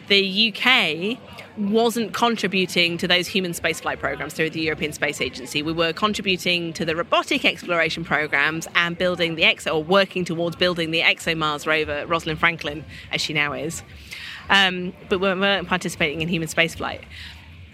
the 0.09 0.53
UK 0.53 1.19
wasn't 1.57 2.15
contributing 2.15 2.97
to 2.99 3.07
those 3.07 3.27
human 3.27 3.53
spaceflight 3.53 3.99
programs 3.99 4.35
through 4.35 4.51
the 4.51 4.61
European 4.61 4.93
Space 4.93 5.21
Agency. 5.21 5.63
We 5.63 5.73
were 5.73 5.93
contributing 5.93 6.73
to 6.75 6.85
the 6.85 6.97
robotic 6.97 7.45
exploration 7.45 8.05
programs 8.05 8.67
and 8.75 8.97
building 8.97 9.35
the 9.35 9.43
EXO, 9.43 9.75
or 9.75 9.85
working 9.85 10.25
towards 10.25 10.57
building 10.57 10.91
the 10.91 11.03
ExoMars 11.03 11.67
rover, 11.67 12.07
Rosalind 12.07 12.41
Franklin, 12.41 12.85
as 13.11 13.21
she 13.21 13.33
now 13.33 13.53
is. 13.53 13.83
Um, 14.49 14.93
but 15.09 15.21
we 15.21 15.29
weren't 15.29 15.69
participating 15.69 16.21
in 16.21 16.29
human 16.29 16.49
spaceflight. 16.49 17.03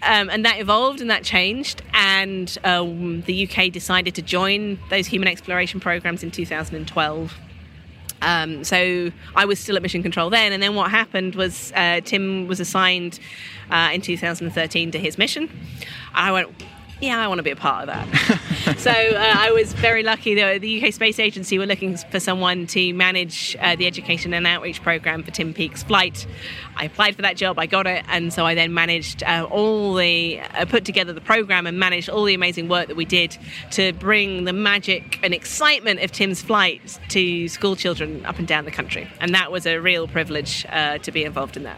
Um, 0.01 0.29
and 0.29 0.45
that 0.45 0.59
evolved 0.59 1.01
and 1.01 1.09
that 1.09 1.23
changed, 1.23 1.81
and 1.93 2.57
um, 2.63 3.21
the 3.23 3.49
UK 3.49 3.71
decided 3.71 4.15
to 4.15 4.21
join 4.21 4.79
those 4.89 5.07
human 5.07 5.27
exploration 5.27 5.81
programs 5.81 6.23
in 6.23 6.31
2012. 6.31 7.37
Um, 8.21 8.63
so 8.63 9.11
I 9.35 9.45
was 9.45 9.59
still 9.59 9.75
at 9.75 9.81
Mission 9.81 10.03
Control 10.03 10.29
then, 10.29 10.51
and 10.51 10.61
then 10.61 10.75
what 10.75 10.91
happened 10.91 11.35
was 11.35 11.71
uh, 11.75 12.01
Tim 12.03 12.47
was 12.47 12.59
assigned 12.59 13.19
uh, 13.69 13.89
in 13.93 14.01
2013 14.01 14.91
to 14.91 14.99
his 14.99 15.17
mission. 15.17 15.49
I 16.13 16.31
went, 16.31 16.49
yeah, 17.01 17.19
I 17.19 17.27
want 17.27 17.39
to 17.39 17.43
be 17.43 17.51
a 17.51 17.55
part 17.55 17.87
of 17.87 17.95
that. 17.95 18.75
so 18.77 18.91
uh, 18.91 19.33
I 19.37 19.51
was 19.51 19.71
very 19.73 20.03
lucky 20.03 20.35
that 20.35 20.59
the 20.59 20.83
UK 20.83 20.93
Space 20.93 21.17
Agency 21.19 21.57
were 21.57 21.65
looking 21.65 21.95
for 21.95 22.19
someone 22.19 22.67
to 22.67 22.93
manage 22.93 23.55
uh, 23.61 23.75
the 23.75 23.87
education 23.87 24.33
and 24.33 24.45
outreach 24.45 24.81
program 24.81 25.23
for 25.23 25.31
Tim 25.31 25.53
Peake's 25.53 25.81
flight. 25.81 26.27
I 26.75 26.85
applied 26.85 27.15
for 27.15 27.21
that 27.21 27.37
job, 27.37 27.57
I 27.57 27.67
got 27.67 27.87
it, 27.87 28.03
and 28.09 28.33
so 28.33 28.45
I 28.45 28.53
then 28.53 28.73
managed 28.73 29.23
uh, 29.23 29.47
all 29.49 29.93
the, 29.93 30.41
uh, 30.41 30.65
put 30.65 30.83
together 30.83 31.13
the 31.13 31.21
program 31.21 31.67
and 31.67 31.79
managed 31.79 32.09
all 32.09 32.25
the 32.25 32.33
amazing 32.33 32.67
work 32.67 32.87
that 32.87 32.97
we 32.97 33.05
did 33.05 33.37
to 33.71 33.93
bring 33.93 34.43
the 34.43 34.53
magic 34.53 35.19
and 35.23 35.33
excitement 35.33 36.01
of 36.01 36.11
Tim's 36.11 36.41
flight 36.41 36.99
to 37.09 37.47
school 37.47 37.75
children 37.75 38.25
up 38.25 38.39
and 38.39 38.47
down 38.47 38.65
the 38.65 38.71
country. 38.71 39.09
And 39.21 39.33
that 39.33 39.51
was 39.51 39.65
a 39.65 39.77
real 39.77 40.07
privilege 40.07 40.65
uh, 40.69 40.97
to 40.99 41.11
be 41.11 41.23
involved 41.23 41.55
in 41.55 41.63
that. 41.63 41.77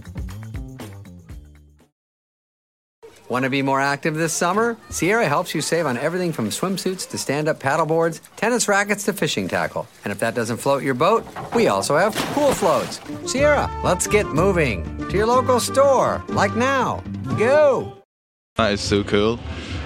Want 3.31 3.45
to 3.45 3.49
be 3.49 3.61
more 3.61 3.79
active 3.79 4.15
this 4.15 4.33
summer? 4.33 4.75
Sierra 4.89 5.25
helps 5.25 5.55
you 5.55 5.61
save 5.61 5.85
on 5.85 5.95
everything 5.95 6.33
from 6.33 6.49
swimsuits 6.49 7.09
to 7.11 7.17
stand 7.17 7.47
up 7.47 7.61
paddleboards, 7.61 8.19
tennis 8.35 8.67
rackets 8.67 9.05
to 9.05 9.13
fishing 9.13 9.47
tackle. 9.47 9.87
And 10.03 10.11
if 10.11 10.19
that 10.19 10.35
doesn't 10.35 10.57
float 10.57 10.83
your 10.83 10.95
boat, 10.95 11.25
we 11.55 11.69
also 11.69 11.95
have 11.95 12.13
pool 12.33 12.53
floats. 12.53 12.99
Sierra, 13.25 13.71
let's 13.85 14.05
get 14.05 14.25
moving 14.25 14.83
to 15.07 15.15
your 15.15 15.27
local 15.27 15.61
store, 15.61 16.21
like 16.27 16.57
now. 16.57 17.01
Go! 17.39 18.03
That 18.57 18.73
is 18.73 18.81
so 18.81 19.01
cool. 19.01 19.39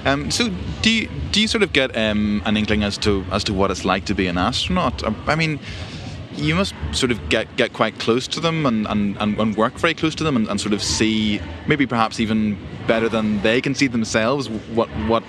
Um, 0.06 0.32
so, 0.32 0.50
do 0.82 0.90
you, 0.90 1.08
do 1.32 1.40
you 1.40 1.48
sort 1.48 1.62
of 1.62 1.72
get 1.72 1.96
um, 1.96 2.42
an 2.46 2.58
inkling 2.58 2.84
as 2.84 2.98
to 3.00 3.24
as 3.32 3.44
to 3.44 3.54
what 3.54 3.70
it's 3.70 3.86
like 3.86 4.06
to 4.06 4.16
be 4.16 4.26
an 4.26 4.40
astronaut? 4.40 5.04
I 5.30 5.36
mean, 5.36 5.60
you 6.38 6.56
must 6.56 6.74
sort 6.92 7.12
of 7.12 7.30
get, 7.30 7.54
get 7.56 7.74
quite 7.74 7.98
close 8.00 8.28
to 8.28 8.40
them 8.40 8.66
and, 8.66 8.88
and, 8.88 9.18
and, 9.18 9.56
work 9.56 9.74
very 9.74 9.94
close 9.94 10.16
to 10.16 10.24
them 10.24 10.36
and, 10.36 10.48
and 10.48 10.60
sort 10.60 10.74
of 10.74 10.82
see 10.82 11.40
maybe 11.68 11.86
perhaps 11.86 12.20
even 12.20 12.58
better 12.88 13.08
than 13.08 13.42
they 13.42 13.62
can 13.62 13.74
see 13.74 13.88
themselves 13.88 14.50
what 14.50 14.90
what 15.08 15.24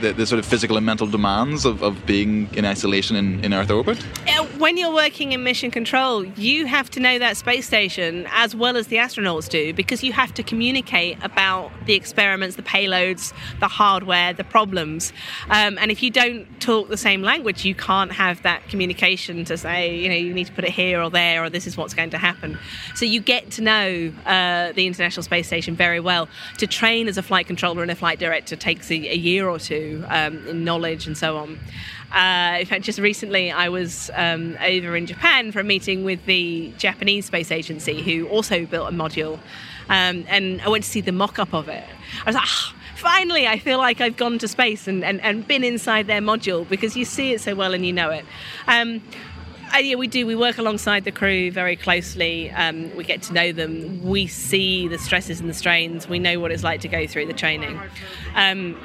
the, 0.00 0.12
the 0.12 0.26
sort 0.26 0.38
of 0.38 0.46
physical 0.46 0.76
and 0.76 0.86
mental 0.86 1.06
demands 1.06 1.64
of, 1.64 1.82
of 1.82 2.04
being 2.06 2.52
in 2.54 2.64
isolation 2.64 3.16
in, 3.16 3.44
in 3.44 3.54
Earth 3.54 3.70
orbit? 3.70 4.04
Uh, 4.26 4.44
When 4.58 4.76
you're 4.76 4.92
working 4.92 5.32
in 5.32 5.42
mission 5.42 5.70
control, 5.70 6.24
you 6.24 6.66
have 6.66 6.90
to 6.90 7.00
know 7.00 7.18
that 7.18 7.36
space 7.36 7.66
station 7.66 8.26
as 8.30 8.54
well 8.54 8.76
as 8.76 8.88
the 8.88 8.96
astronauts 8.96 9.48
do 9.48 9.72
because 9.72 10.02
you 10.02 10.12
have 10.12 10.34
to 10.34 10.42
communicate 10.42 11.16
about 11.22 11.70
the 11.86 11.94
experiments, 11.94 12.56
the 12.56 12.62
payloads, 12.62 13.32
the 13.60 13.68
hardware, 13.68 14.32
the 14.32 14.44
problems. 14.44 15.12
Um, 15.48 15.78
and 15.78 15.90
if 15.90 16.02
you 16.02 16.10
don't 16.10 16.46
talk 16.60 16.88
the 16.88 16.96
same 17.08 17.22
language, 17.22 17.64
you 17.64 17.74
can't 17.74 18.12
have 18.12 18.42
that 18.42 18.60
communication 18.68 19.44
to 19.46 19.56
say, 19.56 19.96
you 19.96 20.08
know, 20.08 20.20
you 20.26 20.34
need 20.34 20.46
to 20.46 20.52
put 20.52 20.64
it 20.64 20.72
here 20.72 21.00
or 21.00 21.10
there 21.10 21.42
or 21.44 21.50
this 21.50 21.66
is 21.66 21.76
what's 21.76 21.94
going 21.94 22.10
to 22.10 22.18
happen. 22.18 22.58
So 22.94 23.04
you 23.04 23.20
get 23.20 23.50
to 23.52 23.62
know 23.62 24.12
uh, 24.26 24.72
the 24.72 24.86
International 24.86 25.22
Space 25.22 25.46
Station 25.46 25.74
very 25.74 26.00
well. 26.00 26.28
To 26.58 26.66
train 26.66 27.08
as 27.08 27.16
a 27.16 27.22
flight 27.22 27.46
controller 27.46 27.82
and 27.82 27.90
a 27.90 27.96
flight 27.96 28.18
director 28.18 28.56
takes 28.56 28.90
a, 28.90 28.94
a 28.94 29.16
year 29.16 29.48
or 29.48 29.58
two 29.58 29.89
um, 30.08 30.46
in 30.46 30.64
knowledge 30.64 31.06
and 31.06 31.16
so 31.16 31.36
on. 31.36 31.58
Uh, 32.12 32.58
in 32.58 32.66
fact, 32.66 32.82
just 32.82 32.98
recently 32.98 33.52
I 33.52 33.68
was 33.68 34.10
um, 34.14 34.56
over 34.62 34.96
in 34.96 35.06
Japan 35.06 35.52
for 35.52 35.60
a 35.60 35.64
meeting 35.64 36.04
with 36.04 36.24
the 36.26 36.72
Japanese 36.76 37.26
Space 37.26 37.52
Agency, 37.52 38.02
who 38.02 38.26
also 38.28 38.66
built 38.66 38.88
a 38.88 38.92
module, 38.92 39.38
um, 39.88 40.24
and 40.28 40.60
I 40.62 40.68
went 40.68 40.84
to 40.84 40.90
see 40.90 41.00
the 41.00 41.12
mock 41.12 41.38
up 41.38 41.54
of 41.54 41.68
it. 41.68 41.84
I 42.22 42.26
was 42.26 42.34
like, 42.34 42.44
"Ah, 42.46 42.74
finally, 42.96 43.46
I 43.46 43.58
feel 43.58 43.78
like 43.78 44.00
I've 44.00 44.16
gone 44.16 44.38
to 44.38 44.48
space 44.48 44.86
and, 44.86 45.02
and, 45.04 45.20
and 45.22 45.46
been 45.46 45.64
inside 45.64 46.06
their 46.06 46.20
module 46.20 46.68
because 46.68 46.96
you 46.96 47.04
see 47.04 47.32
it 47.32 47.40
so 47.40 47.54
well 47.54 47.74
and 47.74 47.84
you 47.84 47.92
know 47.92 48.10
it. 48.10 48.24
And 48.66 49.00
yeah, 49.78 49.94
we 49.94 50.06
do. 50.06 50.26
We 50.26 50.34
work 50.34 50.58
alongside 50.58 51.04
the 51.04 51.12
crew 51.12 51.50
very 51.50 51.76
closely. 51.76 52.50
Um, 52.50 52.94
we 52.96 53.04
get 53.04 53.22
to 53.22 53.32
know 53.32 53.52
them. 53.52 54.02
We 54.02 54.26
see 54.26 54.88
the 54.88 54.98
stresses 54.98 55.40
and 55.40 55.48
the 55.48 55.54
strains. 55.54 56.08
We 56.08 56.18
know 56.18 56.40
what 56.40 56.50
it's 56.50 56.64
like 56.64 56.80
to 56.80 56.88
go 56.88 57.06
through 57.06 57.26
the 57.26 57.32
training. 57.32 57.80
Um, 58.34 58.76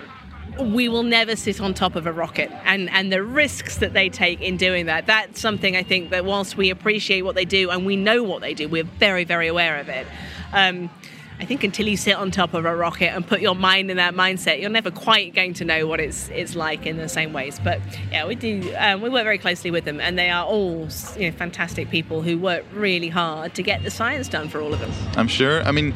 we 0.59 0.87
will 0.87 1.03
never 1.03 1.35
sit 1.35 1.59
on 1.61 1.73
top 1.73 1.95
of 1.95 2.07
a 2.07 2.11
rocket 2.13 2.51
and, 2.63 2.89
and 2.91 3.11
the 3.11 3.23
risks 3.23 3.77
that 3.77 3.93
they 3.93 4.09
take 4.09 4.41
in 4.41 4.57
doing 4.57 4.85
that. 4.85 5.05
That's 5.05 5.39
something 5.39 5.75
I 5.75 5.83
think 5.83 6.09
that 6.11 6.25
whilst 6.25 6.57
we 6.57 6.69
appreciate 6.69 7.23
what 7.23 7.35
they 7.35 7.45
do 7.45 7.69
and 7.69 7.85
we 7.85 7.95
know 7.95 8.23
what 8.23 8.41
they 8.41 8.53
do, 8.53 8.67
we're 8.67 8.83
very, 8.83 9.23
very 9.23 9.47
aware 9.47 9.77
of 9.79 9.89
it. 9.89 10.07
Um, 10.53 10.89
I 11.37 11.43
think 11.43 11.65
until 11.65 11.87
you 11.87 11.97
sit 11.97 12.15
on 12.15 12.31
top 12.31 12.53
of 12.53 12.65
a 12.65 12.75
rocket 12.75 13.09
and 13.13 13.27
put 13.27 13.41
your 13.41 13.55
mind 13.55 13.91
in 13.91 13.97
that 13.97 14.13
mindset, 14.13 14.61
you're 14.61 14.69
never 14.69 14.89
quite 14.89 15.35
going 15.35 15.53
to 15.55 15.65
know 15.65 15.85
what 15.85 15.99
it's 15.99 16.29
it's 16.29 16.55
like 16.55 16.85
in 16.85 16.95
the 16.95 17.09
same 17.09 17.33
ways. 17.33 17.59
But 17.61 17.81
yeah, 18.09 18.25
we 18.25 18.35
do. 18.35 18.73
Um, 18.77 19.01
we 19.01 19.09
work 19.09 19.23
very 19.23 19.37
closely 19.37 19.69
with 19.69 19.83
them, 19.83 19.99
and 19.99 20.17
they 20.17 20.29
are 20.29 20.45
all 20.45 20.87
you 21.17 21.29
know, 21.29 21.37
fantastic 21.37 21.89
people 21.89 22.21
who 22.21 22.37
work 22.37 22.63
really 22.71 23.09
hard 23.09 23.53
to 23.55 23.63
get 23.63 23.83
the 23.83 23.91
science 23.91 24.29
done 24.29 24.47
for 24.47 24.61
all 24.61 24.73
of 24.73 24.81
us. 24.81 25.17
I'm 25.17 25.27
sure. 25.27 25.61
I 25.63 25.71
mean, 25.71 25.93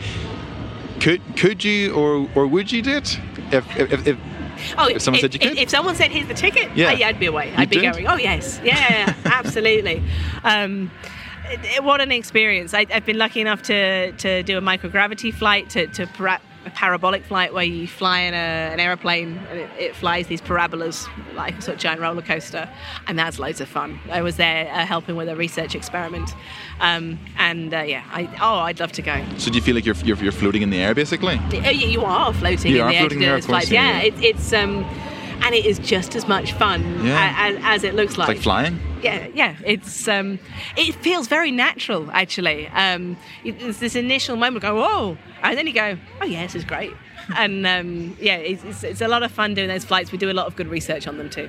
could 0.99 1.21
could 1.37 1.63
you 1.63 1.93
or 1.93 2.29
or 2.35 2.45
would 2.45 2.69
you 2.71 2.81
do 2.81 2.97
it 2.97 3.17
if 3.51 3.77
if, 3.77 4.07
if 4.07 4.17
Oh, 4.77 4.87
If 4.87 5.01
someone 5.01 5.21
said 5.21 5.33
you 5.33 5.39
could? 5.39 5.57
If, 5.57 5.69
someone 5.69 5.95
said, 5.95 6.11
"Here's 6.11 6.27
the 6.27 6.33
ticket," 6.33 6.69
Yeah. 6.75 6.89
oh, 6.89 6.91
yeah, 6.93 7.07
I'd 7.07 7.19
be 7.19 7.25
away. 7.27 7.49
You 7.49 7.55
I'd 7.57 7.69
be 7.69 7.79
did? 7.79 7.93
going. 7.93 8.07
Oh 8.07 8.15
yes, 8.15 8.59
yeah, 8.63 9.13
absolutely. 9.25 10.03
Um, 10.43 10.91
what 11.81 11.99
an 12.01 12.11
experience! 12.11 12.73
I, 12.73 12.85
I've 12.93 13.05
been 13.05 13.17
lucky 13.17 13.41
enough 13.41 13.61
to 13.63 14.11
to 14.13 14.43
do 14.43 14.57
a 14.57 14.61
microgravity 14.61 15.33
flight, 15.33 15.69
to 15.71 15.87
to 15.87 16.05
a 16.65 16.69
parabolic 16.71 17.23
flight 17.23 17.53
where 17.53 17.63
you 17.63 17.87
fly 17.87 18.19
in 18.19 18.33
a, 18.33 18.37
an 18.37 18.79
aeroplane 18.79 19.37
and 19.49 19.59
it, 19.59 19.69
it 19.79 19.95
flies 19.95 20.27
these 20.27 20.41
parabolas 20.41 21.07
like 21.33 21.57
a 21.57 21.61
sort 21.61 21.75
of 21.75 21.81
giant 21.81 22.01
roller 22.01 22.21
coaster, 22.21 22.69
and 23.07 23.17
that's 23.17 23.39
loads 23.39 23.61
of 23.61 23.69
fun. 23.69 23.99
I 24.11 24.21
was 24.21 24.35
there 24.37 24.67
uh, 24.73 24.85
helping 24.85 25.15
with 25.15 25.29
a 25.29 25.35
research 25.35 25.73
experiment, 25.75 26.35
um, 26.81 27.17
and 27.37 27.73
uh, 27.73 27.79
yeah, 27.81 28.03
I, 28.11 28.25
oh, 28.41 28.59
I'd 28.59 28.79
love 28.79 28.91
to 28.93 29.01
go. 29.01 29.23
so 29.37 29.49
do 29.51 29.55
you 29.57 29.61
feel 29.61 29.75
like 29.75 29.85
you're 29.85 29.95
you're, 30.03 30.17
you're 30.17 30.31
floating 30.31 30.61
in 30.61 30.69
the 30.69 30.79
air 30.81 30.93
basically? 30.93 31.39
You 31.51 32.01
are 32.03 32.33
floating 32.33 32.71
You 32.71 32.79
in 32.81 32.83
are 32.87 32.89
the 32.91 32.95
air 32.97 33.03
to 33.03 33.09
floating 33.09 33.19
do 33.19 33.25
there, 33.25 33.35
those 33.35 33.45
course, 33.45 33.67
flights. 33.67 33.71
yeah, 33.71 33.97
Yeah, 33.97 34.01
yeah. 34.01 34.07
It, 34.19 34.23
it's 34.35 34.53
um, 34.53 34.83
and 35.41 35.55
it 35.55 35.65
is 35.65 35.79
just 35.79 36.15
as 36.15 36.27
much 36.27 36.53
fun 36.53 37.05
Yeah. 37.05 37.33
as, 37.37 37.57
as 37.63 37.83
it 37.83 37.95
looks 37.95 38.11
It's 38.11 38.17
like. 38.19 38.27
like 38.29 38.37
flying. 38.39 38.79
Yeah, 39.01 39.27
yeah. 39.33 39.55
It's 39.65 40.07
um, 40.07 40.39
it 40.77 40.95
feels 40.95 41.27
very 41.27 41.51
natural 41.51 42.09
actually. 42.11 42.67
Um, 42.69 43.17
it's 43.43 43.79
this 43.79 43.95
initial 43.95 44.35
moment, 44.35 44.61
go 44.61 44.75
whoa, 44.75 45.17
and 45.41 45.57
then 45.57 45.67
you 45.67 45.73
go, 45.73 45.97
oh 46.21 46.25
yeah, 46.25 46.43
this 46.43 46.55
is 46.55 46.63
great. 46.65 46.91
And 47.37 47.65
um, 47.67 48.17
yeah, 48.19 48.37
it's, 48.37 48.63
it's, 48.63 48.83
it's 48.83 49.01
a 49.01 49.07
lot 49.07 49.21
of 49.21 49.31
fun 49.31 49.53
doing 49.53 49.67
those 49.67 49.85
flights. 49.85 50.11
We 50.11 50.17
do 50.17 50.31
a 50.31 50.33
lot 50.33 50.47
of 50.47 50.55
good 50.55 50.67
research 50.67 51.07
on 51.07 51.17
them 51.19 51.29
too. 51.29 51.47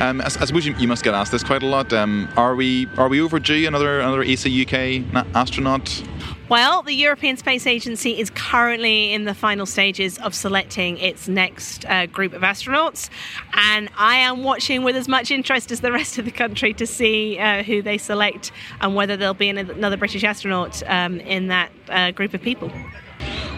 Um, 0.00 0.20
I, 0.20 0.24
I 0.24 0.28
suppose 0.28 0.66
you, 0.66 0.74
you 0.76 0.88
must 0.88 1.04
get 1.04 1.14
asked 1.14 1.30
this 1.30 1.44
quite 1.44 1.62
a 1.62 1.66
lot. 1.66 1.92
Um, 1.92 2.28
are 2.36 2.56
we 2.56 2.86
are 2.98 3.08
we 3.08 3.20
overdue 3.20 3.66
another 3.68 4.00
another 4.00 4.22
ESA 4.22 4.48
UK 4.50 5.04
astronaut? 5.36 6.02
Well, 6.48 6.80
the 6.80 6.94
European 6.94 7.36
Space 7.36 7.66
Agency 7.66 8.18
is 8.18 8.30
currently 8.30 9.12
in 9.12 9.24
the 9.24 9.34
final 9.34 9.66
stages 9.66 10.16
of 10.16 10.34
selecting 10.34 10.96
its 10.96 11.28
next 11.28 11.84
uh, 11.84 12.06
group 12.06 12.32
of 12.32 12.40
astronauts, 12.40 13.10
and 13.52 13.90
I 13.98 14.16
am 14.16 14.42
watching 14.42 14.82
with 14.82 14.96
as 14.96 15.08
much 15.08 15.30
interest 15.30 15.70
as 15.70 15.82
the 15.82 15.92
rest 15.92 16.16
of 16.16 16.24
the 16.24 16.30
country 16.30 16.72
to 16.72 16.86
see 16.86 17.38
uh, 17.38 17.62
who 17.62 17.82
they 17.82 17.98
select 17.98 18.50
and 18.80 18.94
whether 18.94 19.14
there'll 19.14 19.34
be 19.34 19.50
another 19.50 19.98
British 19.98 20.24
astronaut 20.24 20.82
um, 20.86 21.20
in 21.20 21.48
that 21.48 21.70
uh, 21.90 22.12
group 22.12 22.32
of 22.32 22.40
people. 22.40 22.72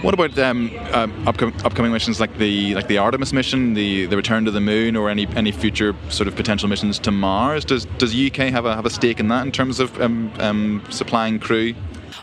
What 0.03 0.15
about 0.15 0.37
um, 0.39 0.77
um, 0.93 1.29
upcoming, 1.29 1.55
upcoming 1.63 1.93
missions 1.93 2.19
like 2.19 2.39
the 2.39 2.75
like 2.75 2.89
the 2.89 2.99
Artemis 2.99 3.33
mission, 3.33 3.75
the, 3.75 4.07
the 4.07 4.17
return 4.17 4.47
to 4.47 4.51
the 4.51 4.61
moon, 4.61 4.97
or 4.97 5.11
any 5.11 5.29
any 5.37 5.53
future 5.53 5.95
sort 6.09 6.27
of 6.27 6.35
potential 6.35 6.69
missions 6.69 6.99
to 7.01 7.13
Mars? 7.13 7.65
Does 7.65 7.85
does 7.99 8.13
the 8.13 8.27
UK 8.27 8.51
have 8.51 8.65
a 8.65 8.75
have 8.75 8.87
a 8.87 8.91
stake 8.91 9.21
in 9.21 9.29
that 9.29 9.45
in 9.45 9.53
terms 9.53 9.79
of 9.79 10.01
um, 10.01 10.33
um, 10.39 10.83
supplying 10.91 11.39
crew? 11.39 11.75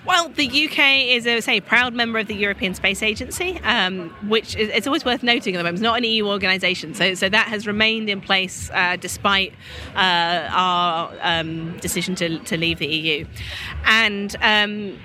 Well, 0.07 0.29
the 0.29 0.47
UK 0.47 1.09
is, 1.15 1.27
a 1.27 1.41
say, 1.41 1.59
proud 1.59 1.93
member 1.93 2.17
of 2.17 2.27
the 2.27 2.33
European 2.33 2.73
Space 2.73 3.03
Agency, 3.03 3.59
um, 3.63 4.09
which 4.29 4.55
is, 4.55 4.69
it's 4.69 4.87
always 4.87 5.03
worth 5.03 5.21
noting 5.21 5.53
at 5.53 5.57
the 5.57 5.63
moment. 5.63 5.75
It's 5.75 5.83
not 5.83 5.97
an 5.97 6.05
EU 6.05 6.27
organisation, 6.27 6.93
so 6.93 7.13
so 7.13 7.27
that 7.27 7.47
has 7.47 7.67
remained 7.67 8.09
in 8.09 8.21
place 8.21 8.69
uh, 8.73 8.95
despite 8.95 9.53
uh, 9.95 10.47
our 10.49 11.13
um, 11.21 11.77
decision 11.79 12.15
to, 12.15 12.39
to 12.39 12.57
leave 12.57 12.79
the 12.79 12.87
EU, 12.87 13.25
and. 13.85 14.35
Um, 14.41 14.97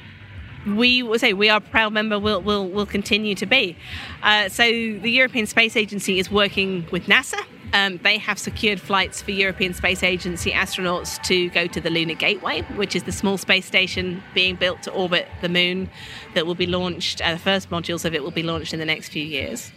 we 0.65 1.03
will 1.03 1.19
say 1.19 1.33
we 1.33 1.49
are 1.49 1.59
a 1.59 1.61
proud 1.61 1.93
member 1.93 2.21
will 2.21 2.41
will 2.41 2.69
will 2.69 2.87
continue 2.87 3.35
to 3.35 3.47
be. 3.47 3.77
Uh, 4.23 4.49
so 4.49 4.63
the 4.63 5.11
European 5.11 5.45
Space 5.45 5.75
Agency 5.75 6.21
is 6.21 6.31
working 6.31 6.87
with 6.93 7.07
NASA. 7.07 7.45
Um, 7.75 7.99
they 8.03 8.19
have 8.19 8.39
secured 8.39 8.81
flights 8.81 9.23
for 9.23 9.31
European 9.31 9.73
Space 9.73 10.03
Agency 10.03 10.51
astronauts 10.51 11.23
to 11.25 11.49
go 11.51 11.67
to 11.67 11.81
the 11.81 11.89
Lunar 11.89 12.15
Gateway, 12.15 12.63
which 12.77 12.95
is 12.95 13.05
the 13.05 13.13
small 13.13 13.39
space 13.39 13.65
station 13.65 14.23
being 14.35 14.57
built 14.57 14.83
to 14.83 14.93
orbit 14.93 15.27
the 15.41 15.49
moon 15.49 15.89
that 16.35 16.47
will 16.47 16.55
be 16.55 16.67
launched. 16.67 17.23
Uh, 17.23 17.33
the 17.33 17.39
first 17.39 17.71
modules 17.71 18.05
of 18.05 18.15
it 18.15 18.23
will 18.23 18.31
be 18.31 18.43
launched 18.43 18.75
in 18.75 18.79
the 18.79 18.85
next 18.85 19.09
few 19.09 19.25
years. 19.25 19.73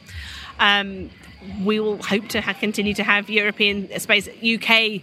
Um, 0.59 1.09
we 1.63 1.79
will 1.79 2.01
hope 2.03 2.27
to 2.29 2.41
ha- 2.41 2.53
continue 2.53 2.93
to 2.95 3.03
have 3.03 3.29
European 3.29 3.97
space 3.99 4.27
UK. 4.27 5.01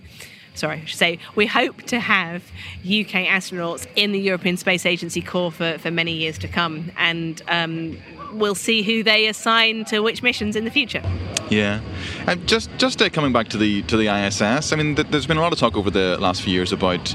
Sorry, 0.55 0.83
I 0.83 0.85
should 0.85 0.99
say 0.99 1.19
we 1.35 1.47
hope 1.47 1.83
to 1.85 1.99
have 1.99 2.43
UK 2.85 3.27
astronauts 3.27 3.87
in 3.97 4.13
the 4.13 4.21
European 4.21 4.59
Space 4.59 4.85
Agency 4.85 5.23
corps 5.23 5.51
for, 5.51 5.79
for 5.79 5.91
many 5.91 6.13
years 6.13 6.37
to 6.39 6.49
come, 6.49 6.93
and 6.99 7.41
um, 7.49 7.97
we'll 8.33 8.55
see 8.55 8.83
who 8.83 9.03
they 9.03 9.27
assign 9.27 9.85
to 9.87 10.01
which 10.01 10.23
missions 10.23 10.57
in 10.57 10.65
the 10.65 10.71
future. 10.71 11.03
Yeah, 11.51 11.81
and 12.27 12.47
just 12.47 12.71
just 12.79 13.03
uh, 13.03 13.09
coming 13.11 13.33
back 13.33 13.49
to 13.49 13.59
the 13.59 13.83
to 13.83 13.97
the 13.97 14.09
ISS. 14.09 14.73
I 14.73 14.77
mean, 14.77 14.95
th- 14.97 15.09
there's 15.09 15.27
been 15.27 15.37
a 15.37 15.43
lot 15.43 15.53
of 15.53 15.59
talk 15.59 15.77
over 15.77 15.91
the 15.91 16.17
last 16.19 16.43
few 16.43 16.53
years 16.53 16.73
about 16.73 17.15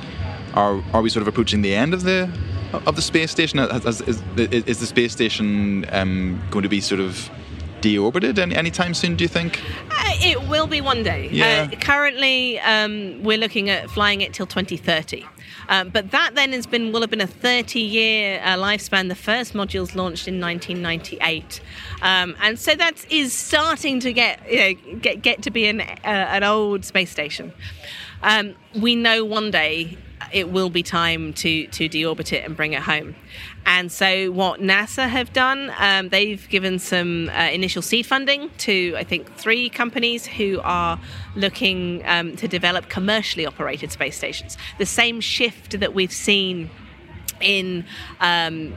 are 0.54 0.84
are 0.94 1.02
we 1.02 1.10
sort 1.10 1.22
of 1.22 1.28
approaching 1.28 1.62
the 1.62 1.74
end 1.76 1.94
of 1.94 2.04
the 2.04 2.30
of 2.86 2.96
the 2.96 3.02
space 3.02 3.32
station? 3.32 3.60
Is, 3.60 4.02
is, 4.02 4.22
is 4.38 4.80
the 4.80 4.86
space 4.86 5.14
station 5.14 5.86
um, 5.92 6.42
going 6.52 6.64
to 6.64 6.70
be 6.70 6.82
sort 6.82 7.02
of 7.02 7.30
deorbited 7.82 8.38
any 8.38 8.56
anytime 8.56 8.94
soon? 8.94 9.16
Do 9.16 9.24
you 9.24 9.28
think? 9.28 9.62
Uh, 9.90 10.14
it 10.22 10.48
will 10.48 10.68
be 10.68 10.82
one 10.82 11.04
day. 11.04 11.30
Yeah. 11.32 11.70
Uh, 11.72 11.76
currently, 11.78 12.60
um, 12.60 13.24
we're 13.24 13.38
looking 13.38 13.70
at 13.70 13.90
flying 13.90 14.22
it 14.22 14.34
till 14.34 14.48
2030. 14.48 15.26
Um, 15.70 15.90
but 15.90 16.12
that 16.12 16.36
then 16.36 16.54
has 16.54 16.66
been 16.66 16.92
will 16.92 17.02
have 17.02 17.10
been 17.10 17.22
a 17.22 17.28
30 17.28 17.80
year 17.80 18.42
uh, 18.44 18.56
lifespan. 18.56 19.10
The 19.10 19.16
first 19.16 19.54
modules 19.54 19.96
launched 19.96 20.28
in 20.28 20.40
1998, 20.40 21.62
um, 22.02 22.36
and 22.42 22.58
so 22.58 22.76
that 22.76 23.06
is 23.12 23.34
starting 23.34 24.00
to 24.00 24.14
get 24.14 24.40
you 24.52 24.60
know, 24.60 25.00
get 25.00 25.22
get 25.22 25.42
to 25.44 25.52
be 25.52 25.68
an 25.68 25.82
uh, 25.82 25.86
an 26.04 26.44
old 26.44 26.86
space 26.86 27.12
station. 27.12 27.54
Um, 28.24 28.56
we 28.76 28.96
know 28.96 29.24
one 29.24 29.52
day 29.52 29.98
it 30.32 30.50
will 30.52 30.70
be 30.70 30.84
time 30.84 31.34
to 31.34 31.68
to 31.68 31.90
deorbit 31.90 32.34
it 32.34 32.46
and 32.46 32.56
bring 32.56 32.74
it 32.74 32.82
home. 32.82 33.16
And 33.66 33.92
so, 33.92 34.32
what 34.32 34.62
NASA 34.62 35.10
have 35.10 35.34
done, 35.34 35.74
um, 35.78 36.10
they've 36.10 36.48
given 36.48 36.80
some 36.80 37.30
uh, 37.30 37.50
initial 37.52 37.82
seed 37.82 38.06
funding 38.06 38.50
to, 38.60 38.96
I 38.96 39.04
think, 39.04 39.34
three 39.36 39.70
companies 39.70 40.26
who 40.26 40.62
are 40.64 41.00
looking 41.36 42.02
um, 42.06 42.38
to 42.38 42.48
develop 42.48 42.90
commercially 42.90 43.46
operated 43.46 43.92
space 43.92 44.16
stations. 44.16 44.58
The 44.78 44.86
same 44.86 45.20
shift 45.20 45.80
that 45.80 45.94
we've 45.94 46.14
seen 46.14 46.70
in 47.42 47.86
um, 48.22 48.74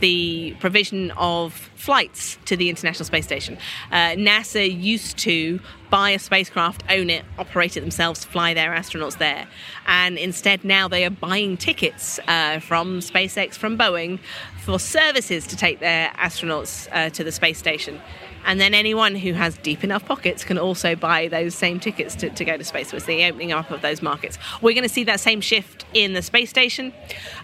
the 0.00 0.56
provision 0.60 1.10
of 1.12 1.52
flights 1.76 2.38
to 2.46 2.56
the 2.56 2.68
International 2.68 3.04
Space 3.04 3.24
Station. 3.24 3.56
Uh, 3.90 4.10
NASA 4.10 4.68
used 4.82 5.16
to 5.18 5.60
buy 5.90 6.10
a 6.10 6.18
spacecraft, 6.18 6.82
own 6.88 7.10
it, 7.10 7.24
operate 7.38 7.76
it 7.76 7.80
themselves, 7.80 8.24
fly 8.24 8.54
their 8.54 8.70
astronauts 8.70 9.18
there. 9.18 9.46
And 9.86 10.18
instead, 10.18 10.64
now 10.64 10.88
they 10.88 11.04
are 11.04 11.10
buying 11.10 11.56
tickets 11.56 12.18
uh, 12.28 12.60
from 12.60 13.00
SpaceX, 13.00 13.54
from 13.54 13.76
Boeing, 13.76 14.20
for 14.60 14.78
services 14.78 15.46
to 15.48 15.56
take 15.56 15.80
their 15.80 16.10
astronauts 16.10 16.88
uh, 16.92 17.10
to 17.10 17.24
the 17.24 17.32
space 17.32 17.58
station. 17.58 18.00
And 18.46 18.60
then 18.60 18.74
anyone 18.74 19.14
who 19.14 19.32
has 19.32 19.56
deep 19.58 19.84
enough 19.84 20.04
pockets 20.04 20.44
can 20.44 20.58
also 20.58 20.96
buy 20.96 21.28
those 21.28 21.54
same 21.54 21.80
tickets 21.80 22.14
to, 22.16 22.30
to 22.30 22.44
go 22.44 22.56
to 22.56 22.64
space. 22.64 22.90
So 22.90 22.96
it's 22.96 23.06
the 23.06 23.24
opening 23.24 23.52
up 23.52 23.70
of 23.70 23.82
those 23.82 24.02
markets. 24.02 24.38
We're 24.60 24.74
going 24.74 24.82
to 24.82 24.88
see 24.88 25.04
that 25.04 25.20
same 25.20 25.40
shift 25.40 25.84
in 25.94 26.14
the 26.14 26.22
space 26.22 26.50
station. 26.50 26.92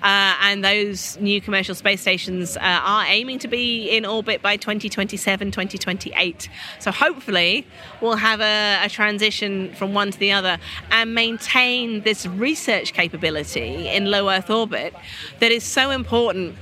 Uh, 0.03 0.37
and 0.43 0.65
those 0.65 1.19
new 1.19 1.41
commercial 1.41 1.75
space 1.75 2.01
stations 2.01 2.57
uh, 2.57 2.61
are 2.63 3.05
aiming 3.07 3.39
to 3.41 3.49
be 3.49 3.91
in 3.91 4.05
orbit 4.05 4.43
by 4.43 4.57
2027, 4.57 5.51
2028. 5.51 6.49
So 6.79 6.91
hopefully 6.91 7.67
we'll 8.01 8.17
have 8.17 8.41
a, 8.41 8.85
a 8.85 8.89
transition 8.89 9.75
from 9.75 9.95
one 9.95 10.11
to 10.11 10.19
the 10.19 10.33
other 10.33 10.59
and 10.91 11.15
maintain 11.15 12.03
this 12.03 12.27
research 12.27 12.93
capability 12.93 13.89
in 13.89 14.11
low 14.11 14.29
Earth 14.31 14.51
orbit 14.51 14.95
that 15.41 15.53
is 15.53 15.65
so 15.65 15.91
important 15.91 16.57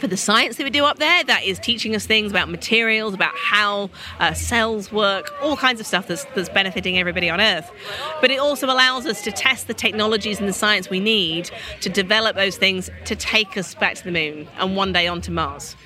for 0.00 0.06
the 0.06 0.16
science 0.16 0.56
that 0.56 0.64
we 0.64 0.70
do 0.70 0.84
up 0.84 0.98
there 0.98 1.22
that 1.24 1.44
is 1.44 1.58
teaching 1.58 1.94
us 1.94 2.06
things 2.06 2.32
about 2.32 2.48
materials, 2.48 3.14
about 3.14 3.34
how 3.36 3.90
uh, 4.18 4.32
cells 4.32 4.90
work, 4.90 5.30
all 5.42 5.56
kinds 5.56 5.78
of 5.78 5.86
stuff 5.86 6.08
that's, 6.08 6.24
that's 6.34 6.48
benefiting 6.48 6.98
everybody 6.98 7.28
on 7.28 7.40
Earth. 7.40 7.70
But 8.20 8.30
it 8.30 8.40
also 8.40 8.66
allows 8.66 9.06
us 9.06 9.22
to 9.22 9.32
test 9.32 9.68
the 9.68 9.74
technologies 9.74 10.40
and 10.40 10.48
the 10.48 10.52
science 10.52 10.90
we 10.90 11.00
need 11.00 11.50
to 11.82 11.88
develop 11.88 12.34
those 12.34 12.56
things 12.56 12.90
to 13.04 13.14
take 13.14 13.56
us 13.56 13.74
back 13.74 13.94
to 13.96 14.04
the 14.04 14.10
moon 14.10 14.48
and 14.58 14.74
one 14.74 14.92
day 14.92 15.06
onto 15.06 15.30
Mars. 15.30 15.76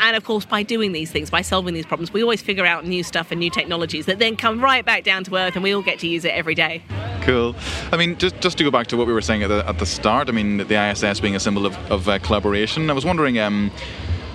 And 0.00 0.16
of 0.16 0.24
course, 0.24 0.44
by 0.44 0.62
doing 0.62 0.92
these 0.92 1.10
things, 1.10 1.30
by 1.30 1.42
solving 1.42 1.74
these 1.74 1.86
problems, 1.86 2.12
we 2.12 2.22
always 2.22 2.42
figure 2.42 2.66
out 2.66 2.86
new 2.86 3.02
stuff 3.02 3.30
and 3.30 3.40
new 3.40 3.50
technologies 3.50 4.06
that 4.06 4.18
then 4.18 4.36
come 4.36 4.60
right 4.60 4.84
back 4.84 5.04
down 5.04 5.24
to 5.24 5.36
Earth 5.36 5.54
and 5.54 5.62
we 5.62 5.74
all 5.74 5.82
get 5.82 5.98
to 6.00 6.06
use 6.06 6.24
it 6.24 6.30
every 6.30 6.54
day. 6.54 6.82
Cool. 7.22 7.54
I 7.92 7.96
mean, 7.96 8.16
just 8.16 8.40
just 8.40 8.58
to 8.58 8.64
go 8.64 8.70
back 8.70 8.86
to 8.88 8.96
what 8.96 9.06
we 9.06 9.12
were 9.12 9.20
saying 9.20 9.42
at 9.42 9.48
the, 9.48 9.66
at 9.68 9.78
the 9.78 9.86
start. 9.86 10.28
I 10.28 10.32
mean, 10.32 10.58
the 10.58 10.90
ISS 10.90 11.20
being 11.20 11.36
a 11.36 11.40
symbol 11.40 11.66
of, 11.66 11.76
of 11.90 12.08
uh, 12.08 12.18
collaboration. 12.20 12.90
I 12.90 12.92
was 12.92 13.04
wondering 13.04 13.38
um, 13.38 13.70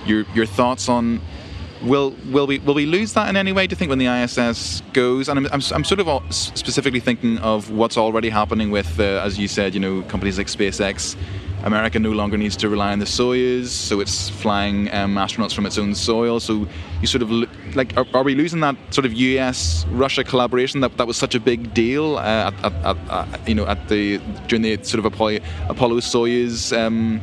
your 0.06 0.24
your 0.34 0.46
thoughts 0.46 0.88
on. 0.88 1.20
Will 1.82 2.14
will 2.30 2.46
we 2.46 2.60
will 2.60 2.74
we 2.74 2.86
lose 2.86 3.12
that 3.12 3.28
in 3.28 3.36
any 3.36 3.52
way? 3.52 3.66
Do 3.66 3.72
you 3.72 3.76
think 3.76 3.90
when 3.90 3.98
the 3.98 4.06
ISS 4.06 4.82
goes? 4.92 5.28
And 5.28 5.38
I'm, 5.38 5.46
I'm, 5.46 5.60
I'm 5.72 5.84
sort 5.84 6.00
of 6.00 6.08
all, 6.08 6.22
specifically 6.30 7.00
thinking 7.00 7.36
of 7.38 7.70
what's 7.70 7.98
already 7.98 8.30
happening 8.30 8.70
with, 8.70 8.98
uh, 8.98 9.20
as 9.22 9.38
you 9.38 9.48
said, 9.48 9.74
you 9.74 9.80
know, 9.80 10.02
companies 10.02 10.38
like 10.38 10.46
SpaceX. 10.46 11.16
America 11.64 11.98
no 11.98 12.10
longer 12.10 12.36
needs 12.36 12.56
to 12.58 12.68
rely 12.68 12.92
on 12.92 12.98
the 12.98 13.06
Soyuz, 13.06 13.68
so 13.68 14.00
it's 14.00 14.28
flying 14.28 14.92
um, 14.92 15.16
astronauts 15.16 15.54
from 15.54 15.64
its 15.64 15.78
own 15.78 15.94
soil. 15.94 16.38
So 16.38 16.68
you 17.00 17.06
sort 17.06 17.22
of 17.22 17.30
look, 17.30 17.48
like, 17.74 17.96
are, 17.96 18.06
are, 18.12 18.22
we 18.22 18.34
losing 18.34 18.60
that 18.60 18.76
sort 18.90 19.06
of 19.06 19.14
U.S.-Russia 19.14 20.26
collaboration 20.26 20.80
that, 20.80 20.98
that 20.98 21.06
was 21.06 21.16
such 21.16 21.34
a 21.34 21.40
big 21.40 21.72
deal 21.72 22.18
uh, 22.18 22.52
at, 22.52 22.64
at, 22.84 22.96
at, 23.08 23.48
you 23.48 23.54
know 23.54 23.66
at 23.66 23.88
the 23.88 24.18
during 24.46 24.60
the 24.60 24.76
sort 24.84 24.98
of 24.98 25.06
Apollo, 25.06 25.38
Apollo 25.68 25.96
Soyuz? 25.96 26.76
Um, 26.76 27.20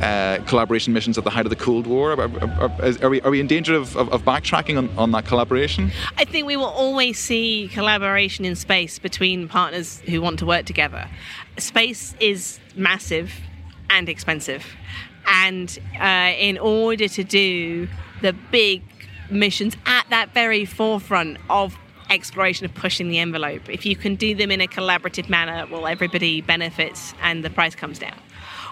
uh, 0.00 0.42
collaboration 0.46 0.94
missions 0.94 1.18
at 1.18 1.24
the 1.24 1.30
height 1.30 1.44
of 1.44 1.50
the 1.50 1.56
Cold 1.56 1.86
War? 1.86 2.12
Are, 2.12 2.22
are, 2.22 2.72
are, 3.02 3.10
we, 3.10 3.20
are 3.20 3.30
we 3.30 3.38
in 3.38 3.46
danger 3.46 3.74
of, 3.74 3.94
of, 3.98 4.08
of, 4.08 4.22
backtracking 4.22 4.78
on, 4.78 4.88
on 4.96 5.10
that 5.10 5.26
collaboration? 5.26 5.90
I 6.16 6.24
think 6.24 6.46
we 6.46 6.56
will 6.56 6.64
always 6.64 7.18
see 7.18 7.68
collaboration 7.74 8.46
in 8.46 8.56
space 8.56 8.98
between 8.98 9.46
partners 9.46 10.00
who 10.06 10.22
want 10.22 10.38
to 10.38 10.46
work 10.46 10.64
together. 10.64 11.06
Space 11.58 12.14
is 12.18 12.58
massive 12.74 13.30
and 13.90 14.08
expensive. 14.08 14.64
And 15.26 15.78
uh, 16.00 16.32
in 16.38 16.58
order 16.58 17.08
to 17.08 17.24
do 17.24 17.88
the 18.22 18.32
big 18.32 18.82
missions 19.30 19.76
at 19.86 20.06
that 20.10 20.32
very 20.34 20.64
forefront 20.64 21.38
of 21.48 21.76
exploration 22.08 22.64
of 22.64 22.74
pushing 22.74 23.08
the 23.08 23.18
envelope, 23.18 23.68
if 23.68 23.86
you 23.86 23.94
can 23.96 24.14
do 24.16 24.34
them 24.34 24.50
in 24.50 24.60
a 24.60 24.66
collaborative 24.66 25.28
manner, 25.28 25.66
well, 25.70 25.86
everybody 25.86 26.40
benefits 26.40 27.14
and 27.22 27.44
the 27.44 27.50
price 27.50 27.74
comes 27.74 27.98
down. 27.98 28.18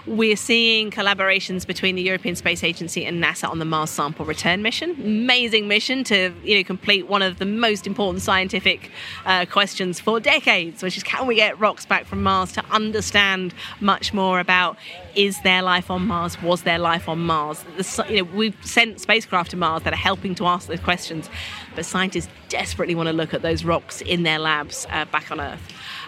We're 0.09 0.37
seeing 0.37 0.89
collaborations 0.89 1.67
between 1.67 1.95
the 1.95 2.01
European 2.01 2.35
Space 2.35 2.63
Agency 2.63 3.05
and 3.05 3.23
NASA 3.23 3.47
on 3.47 3.59
the 3.59 3.65
Mars 3.65 3.91
Sample 3.91 4.25
Return 4.25 4.63
mission. 4.63 4.95
Amazing 4.99 5.67
mission 5.67 6.03
to 6.05 6.33
you 6.43 6.57
know 6.57 6.63
complete 6.63 7.07
one 7.07 7.21
of 7.21 7.37
the 7.37 7.45
most 7.45 7.85
important 7.85 8.23
scientific 8.23 8.89
uh, 9.27 9.45
questions 9.45 9.99
for 9.99 10.19
decades, 10.19 10.81
which 10.81 10.97
is 10.97 11.03
can 11.03 11.27
we 11.27 11.35
get 11.35 11.59
rocks 11.59 11.85
back 11.85 12.07
from 12.07 12.23
Mars 12.23 12.51
to 12.53 12.65
understand 12.71 13.53
much 13.81 14.11
more 14.11 14.39
about 14.39 14.77
is 15.13 15.39
there 15.43 15.61
life 15.61 15.91
on 15.91 16.07
Mars? 16.07 16.41
Was 16.41 16.63
there 16.63 16.79
life 16.79 17.07
on 17.07 17.19
Mars? 17.19 17.63
The, 17.77 18.05
you 18.09 18.23
know, 18.23 18.31
we've 18.33 18.57
sent 18.65 18.99
spacecraft 18.99 19.51
to 19.51 19.57
Mars 19.57 19.83
that 19.83 19.93
are 19.93 19.97
helping 19.97 20.33
to 20.35 20.47
ask 20.47 20.67
those 20.67 20.79
questions, 20.79 21.29
but 21.75 21.85
scientists 21.85 22.29
desperately 22.47 22.95
want 22.95 23.07
to 23.07 23.13
look 23.13 23.35
at 23.35 23.43
those 23.43 23.63
rocks 23.63 24.01
in 24.01 24.23
their 24.23 24.39
labs 24.39 24.87
uh, 24.89 25.05
back 25.05 25.29
on 25.29 25.39
Earth. 25.39 25.61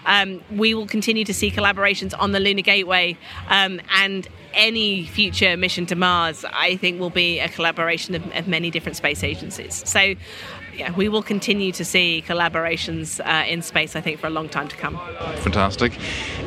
Um, 0.05 0.41
we 0.51 0.73
will 0.73 0.87
continue 0.87 1.25
to 1.25 1.33
see 1.33 1.51
collaborations 1.51 2.13
on 2.17 2.31
the 2.31 2.39
Lunar 2.39 2.61
Gateway 2.61 3.17
um, 3.49 3.81
and 3.95 4.27
any 4.53 5.05
future 5.05 5.55
mission 5.55 5.85
to 5.87 5.95
Mars, 5.95 6.43
I 6.51 6.75
think, 6.77 6.99
will 6.99 7.09
be 7.09 7.39
a 7.39 7.49
collaboration 7.49 8.15
of, 8.15 8.35
of 8.35 8.47
many 8.47 8.69
different 8.69 8.97
space 8.97 9.23
agencies. 9.23 9.87
So, 9.87 10.15
yeah, 10.75 10.91
we 10.93 11.09
will 11.09 11.21
continue 11.21 11.71
to 11.73 11.85
see 11.85 12.23
collaborations 12.25 13.19
uh, 13.25 13.45
in 13.45 13.61
space, 13.61 13.95
I 13.95 14.01
think, 14.01 14.19
for 14.19 14.27
a 14.27 14.29
long 14.29 14.49
time 14.49 14.67
to 14.69 14.75
come. 14.75 14.99
Fantastic. 15.37 15.93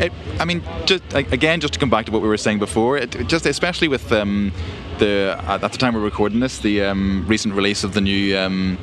It, 0.00 0.12
I 0.40 0.44
mean, 0.44 0.62
just 0.86 1.02
again, 1.14 1.60
just 1.60 1.74
to 1.74 1.80
come 1.80 1.90
back 1.90 2.06
to 2.06 2.12
what 2.12 2.22
we 2.22 2.28
were 2.28 2.36
saying 2.36 2.58
before, 2.58 2.96
it, 2.96 3.10
just 3.26 3.46
especially 3.46 3.88
with 3.88 4.10
um, 4.12 4.52
the 4.98 5.38
at 5.46 5.60
the 5.60 5.68
time 5.68 5.94
we're 5.94 6.00
recording 6.00 6.40
this, 6.40 6.58
the 6.58 6.82
um, 6.82 7.24
recent 7.28 7.54
release 7.54 7.84
of 7.84 7.94
the 7.94 8.00
new 8.00 8.36
um, 8.36 8.78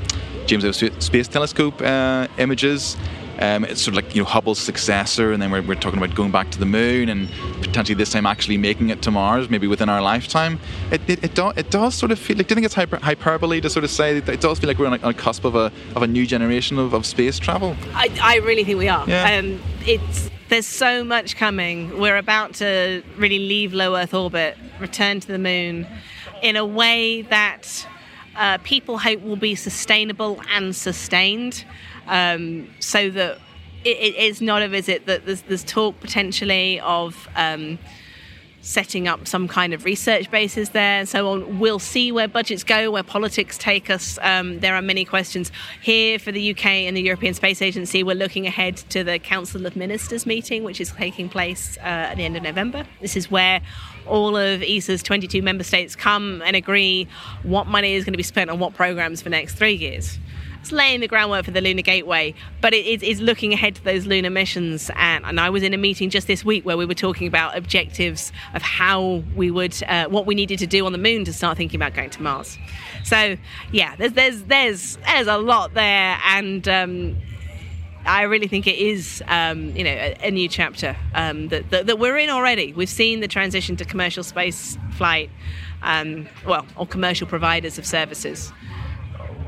James 0.45 0.63
Webb 0.63 1.01
Space 1.01 1.27
Telescope 1.27 1.81
uh, 1.81 2.27
images. 2.38 2.97
Um, 3.41 3.65
it's 3.65 3.82
sort 3.82 3.97
of 3.97 4.04
like 4.04 4.15
you 4.15 4.21
know 4.21 4.27
Hubble's 4.27 4.60
successor, 4.60 5.32
and 5.32 5.41
then 5.41 5.49
we're, 5.49 5.63
we're 5.63 5.75
talking 5.75 5.97
about 5.97 6.15
going 6.15 6.30
back 6.30 6.51
to 6.51 6.60
the 6.60 6.65
moon 6.65 7.10
and 7.10 7.27
potentially 7.63 7.95
this 7.95 8.12
time 8.12 8.27
actually 8.27 8.58
making 8.58 8.89
it 8.89 9.01
to 9.01 9.10
Mars, 9.10 9.49
maybe 9.49 9.65
within 9.65 9.89
our 9.89 9.99
lifetime. 9.99 10.60
It 10.91 11.01
it, 11.10 11.23
it, 11.23 11.34
do, 11.34 11.49
it 11.56 11.71
does 11.71 11.95
sort 11.95 12.12
of 12.12 12.19
feel 12.19 12.38
like. 12.38 12.47
Do 12.47 12.51
you 12.51 12.56
think 12.56 12.65
it's 12.65 12.75
hyper, 12.75 12.97
hyperbole 12.97 13.60
to 13.62 13.69
sort 13.69 13.84
of 13.84 13.89
say 13.89 14.19
that 14.19 14.32
it 14.32 14.41
does 14.41 14.60
feel 14.60 14.67
like 14.67 14.77
we're 14.77 14.86
on 14.86 14.93
a, 14.93 15.01
on 15.01 15.10
a 15.10 15.13
cusp 15.15 15.43
of 15.43 15.56
a 15.56 15.71
of 15.95 16.04
a 16.04 16.08
new 16.08 16.27
generation 16.27 16.77
of, 16.77 16.93
of 16.93 17.04
space 17.04 17.39
travel? 17.39 17.75
I, 17.95 18.15
I 18.21 18.36
really 18.38 18.63
think 18.63 18.77
we 18.77 18.88
are. 18.88 19.10
Yeah. 19.10 19.39
Um, 19.39 19.60
it's 19.88 20.30
there's 20.49 20.67
so 20.67 21.04
much 21.04 21.36
coming. 21.36 21.97
We're 21.99 22.17
about 22.17 22.54
to 22.56 23.01
really 23.17 23.39
leave 23.39 23.73
low 23.73 23.95
Earth 23.95 24.13
orbit, 24.13 24.56
return 24.80 25.19
to 25.19 25.27
the 25.27 25.39
moon, 25.39 25.88
in 26.43 26.56
a 26.56 26.65
way 26.65 27.23
that. 27.23 27.88
Uh, 28.34 28.58
people 28.60 28.97
hope 28.97 29.21
will 29.23 29.36
be 29.36 29.56
sustainable 29.56 30.41
and 30.54 30.73
sustained 30.73 31.65
um, 32.12 32.67
so 32.80 33.10
that 33.10 33.39
it, 33.84 33.97
it 33.97 34.15
is 34.15 34.41
not 34.41 34.62
a 34.62 34.67
visit 34.67 35.08
that 35.08 35.26
there's, 35.26 35.41
there's 35.43 35.63
talk 35.63 36.00
potentially 36.02 36.80
of 36.82 37.28
um, 37.36 37.80
setting 38.60 39.08
up 39.08 39.28
some 39.28 39.47
kind 39.47 39.74
of 39.74 39.86
research 39.86 40.30
bases 40.30 40.69
there 40.69 41.00
and 41.00 41.10
so 41.10 41.30
on. 41.30 41.58
We'll 41.58 41.80
see 41.80 42.12
where 42.12 42.28
budgets 42.28 42.63
go, 42.63 42.91
where 42.91 43.02
politics 43.02 43.58
take 43.58 43.89
us. 43.89 44.19
Um, 44.21 44.60
there 44.60 44.76
are 44.76 44.82
many 44.82 45.06
questions. 45.06 45.52
Here 45.82 46.19
for 46.19 46.34
the 46.34 46.52
UK 46.52 46.65
and 46.65 46.95
the 46.95 47.02
European 47.02 47.34
Space 47.34 47.62
Agency, 47.62 48.04
we're 48.04 48.15
looking 48.15 48.45
ahead 48.45 48.78
to 48.89 49.04
the 49.04 49.17
Council 49.17 49.65
of 49.65 49.76
Ministers 49.78 50.26
meeting, 50.26 50.63
which 50.63 50.82
is 50.82 50.91
taking 50.91 51.30
place 51.30 51.78
uh, 51.78 52.12
at 52.12 52.17
the 52.17 52.26
end 52.26 52.36
of 52.36 52.43
November. 52.43 52.86
This 53.00 53.15
is 53.15 53.32
where 53.32 53.62
all 54.06 54.36
of 54.36 54.62
ESA's 54.62 55.02
22 55.02 55.41
member 55.41 55.63
states 55.63 55.95
come 55.95 56.43
and 56.45 56.58
agree 56.58 57.08
what 57.43 57.67
money 57.67 57.93
is 57.93 58.04
going 58.04 58.13
to 58.13 58.17
be 58.17 58.24
spent 58.24 58.50
on 58.50 58.60
what 58.60 58.76
programs 58.76 59.21
for 59.21 59.30
next 59.30 59.56
three 59.56 59.76
years 59.76 60.19
it's 60.62 60.71
laying 60.71 61.00
the 61.00 61.08
groundwork 61.08 61.45
for 61.45 61.52
the 61.52 61.60
Lunar 61.60 61.82
Gateway, 61.82 62.36
but 62.62 62.74
it 62.74 63.02
is 63.02 63.19
looking 63.19 63.52
ahead 63.52 63.76
to 63.76 63.84
those 63.84 64.06
lunar 64.06 64.30
missions. 64.30 64.91
And, 64.95 65.26
and, 65.26 65.39
I 65.39 65.50
was 65.50 65.63
in 65.63 65.74
a 65.74 65.78
meeting 65.78 66.12
just 66.12 66.28
this 66.28 66.45
week 66.45 66.63
where 66.63 66.78
we 66.78 66.86
were 66.86 66.93
talking 66.93 67.28
about 67.28 67.58
objectives 67.58 68.32
of 68.54 68.62
how 68.62 69.24
we 69.36 69.50
would, 69.50 69.82
uh, 69.88 70.08
what 70.08 70.28
we 70.28 70.36
needed 70.36 70.60
to 70.60 70.67
do 70.67 70.86
on 70.86 70.91
the 70.91 71.00
moon 71.00 71.26
to 71.26 71.34
start 71.34 71.58
thinking 71.58 71.80
about 71.80 71.95
going 71.95 72.12
to 72.12 72.21
Mars. 72.21 72.60
So 73.04 73.38
yeah, 73.71 73.95
there's 73.95 74.13
there's 74.13 74.43
there's 74.43 74.97
there's 74.97 75.28
a 75.28 75.38
lot 75.38 75.74
there, 75.74 76.19
and 76.28 76.67
um, 76.67 77.17
I 78.06 78.24
really 78.24 78.47
think 78.47 78.67
it 78.67 78.78
is, 78.78 79.24
um, 79.28 79.76
you 79.76 79.84
know, 79.84 79.89
a, 79.89 80.15
a 80.28 80.32
new 80.32 80.47
chapter 80.47 80.95
um, 81.15 81.47
that, 81.47 81.71
that, 81.71 81.88
that, 81.88 81.97
we're 81.97 82.17
in 82.17 82.30
already. 82.30 82.74
We've 82.74 82.89
seen 82.89 83.19
the 83.19 83.28
transition 83.28 83.76
to 83.78 83.86
commercial 83.86 84.24
space 84.24 84.78
flight, 84.91 85.32
um, 85.82 86.28
well, 86.45 86.67
or 86.76 86.86
commercial 86.86 87.26
providers 87.26 87.80
of 87.80 87.86
services 87.86 88.54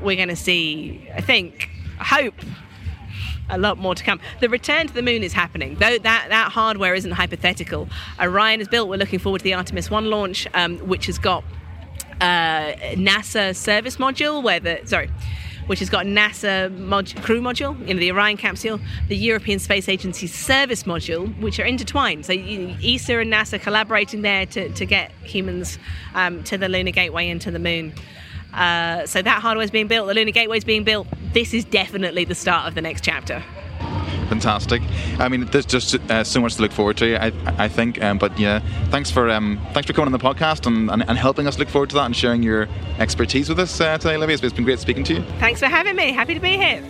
we're 0.03 0.15
going 0.15 0.29
to 0.29 0.35
see, 0.35 1.07
I 1.15 1.21
think, 1.21 1.69
I 1.99 2.03
hope, 2.03 2.35
a 3.49 3.57
lot 3.57 3.77
more 3.77 3.95
to 3.95 4.03
come. 4.03 4.19
The 4.39 4.49
return 4.49 4.87
to 4.87 4.93
the 4.93 5.01
moon 5.01 5.23
is 5.23 5.33
happening, 5.33 5.75
though 5.75 5.97
that, 5.97 6.25
that 6.29 6.51
hardware 6.51 6.93
isn't 6.95 7.11
hypothetical. 7.11 7.87
Orion 8.19 8.61
is 8.61 8.67
built. 8.67 8.89
We're 8.89 8.97
looking 8.97 9.19
forward 9.19 9.39
to 9.39 9.43
the 9.43 9.53
Artemis 9.53 9.89
1 9.89 10.05
launch, 10.05 10.47
um, 10.53 10.77
which 10.79 11.07
has 11.07 11.19
got 11.19 11.43
uh, 12.21 12.73
NASA 12.95 13.55
service 13.55 13.97
module, 13.97 14.41
where 14.41 14.59
the, 14.59 14.81
sorry, 14.85 15.09
which 15.67 15.79
has 15.79 15.89
got 15.89 16.05
NASA 16.05 16.75
mod- 16.77 17.15
crew 17.23 17.41
module, 17.41 17.77
you 17.87 17.93
know, 17.93 17.99
the 17.99 18.11
Orion 18.11 18.37
capsule, 18.37 18.79
the 19.07 19.15
European 19.15 19.59
Space 19.59 19.87
Agency 19.87 20.27
service 20.27 20.83
module, 20.83 21.37
which 21.41 21.59
are 21.59 21.65
intertwined. 21.65 22.25
So 22.25 22.33
you 22.33 22.75
ESA 22.83 23.19
and 23.19 23.31
NASA 23.31 23.61
collaborating 23.61 24.21
there 24.21 24.45
to, 24.47 24.69
to 24.69 24.85
get 24.85 25.11
humans 25.23 25.77
um, 26.15 26.43
to 26.45 26.57
the 26.57 26.67
lunar 26.67 26.91
gateway 26.91 27.29
and 27.29 27.39
to 27.41 27.51
the 27.51 27.59
moon. 27.59 27.93
Uh, 28.53 29.05
so 29.05 29.21
that 29.21 29.41
hardware 29.41 29.63
is 29.63 29.71
being 29.71 29.87
built, 29.87 30.07
the 30.07 30.13
Lunar 30.13 30.31
Gateway 30.31 30.57
is 30.57 30.63
being 30.63 30.83
built. 30.83 31.07
This 31.33 31.53
is 31.53 31.65
definitely 31.65 32.25
the 32.25 32.35
start 32.35 32.67
of 32.67 32.75
the 32.75 32.81
next 32.81 33.03
chapter. 33.03 33.43
Fantastic. 34.29 34.81
I 35.19 35.27
mean, 35.27 35.45
there's 35.45 35.65
just 35.65 35.95
uh, 35.95 36.23
so 36.23 36.41
much 36.41 36.55
to 36.55 36.61
look 36.61 36.71
forward 36.71 36.97
to. 36.97 37.23
I, 37.23 37.31
I 37.63 37.67
think. 37.67 38.01
Um, 38.01 38.17
but 38.17 38.37
yeah, 38.39 38.59
thanks 38.89 39.11
for 39.11 39.29
um, 39.29 39.59
thanks 39.73 39.87
for 39.87 39.93
coming 39.93 40.13
on 40.13 40.17
the 40.17 40.23
podcast 40.23 40.65
and, 40.65 40.89
and, 40.89 41.07
and, 41.07 41.17
helping 41.17 41.45
us 41.45 41.59
look 41.59 41.69
forward 41.69 41.89
to 41.89 41.95
that 41.95 42.05
and 42.05 42.15
sharing 42.15 42.41
your 42.41 42.67
expertise 42.99 43.49
with 43.49 43.59
us 43.59 43.79
uh, 43.79 43.97
today, 43.97 44.15
Olivia. 44.15 44.37
It's 44.41 44.53
been 44.53 44.63
great 44.63 44.79
speaking 44.79 45.03
to 45.05 45.15
you. 45.15 45.23
Thanks 45.39 45.59
for 45.59 45.67
having 45.67 45.95
me. 45.95 46.11
Happy 46.13 46.33
to 46.33 46.39
be 46.39 46.57
here. 46.57 46.81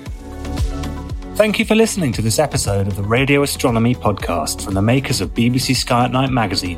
Thank 1.36 1.58
you 1.58 1.66
for 1.66 1.76
listening 1.76 2.14
to 2.14 2.22
this 2.22 2.38
episode 2.38 2.88
of 2.88 2.96
the 2.96 3.04
Radio 3.04 3.42
Astronomy 3.42 3.96
podcast 3.96 4.64
from 4.64 4.76
the 4.76 4.82
makers 4.82 5.20
of 5.20 5.34
BBC 5.34 5.76
Sky 5.76 6.06
at 6.06 6.12
Night 6.12 6.30
magazine. 6.30 6.78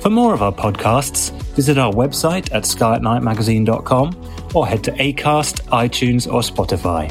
For 0.00 0.10
more 0.10 0.34
of 0.34 0.42
our 0.42 0.52
podcasts, 0.52 1.32
visit 1.58 1.76
our 1.76 1.92
website 1.92 2.54
at 2.54 2.62
skyatnightmagazine.com 2.62 4.52
or 4.54 4.64
head 4.64 4.84
to 4.84 4.92
Acast, 4.92 5.60
iTunes, 5.70 6.32
or 6.32 6.40
Spotify. 6.40 7.10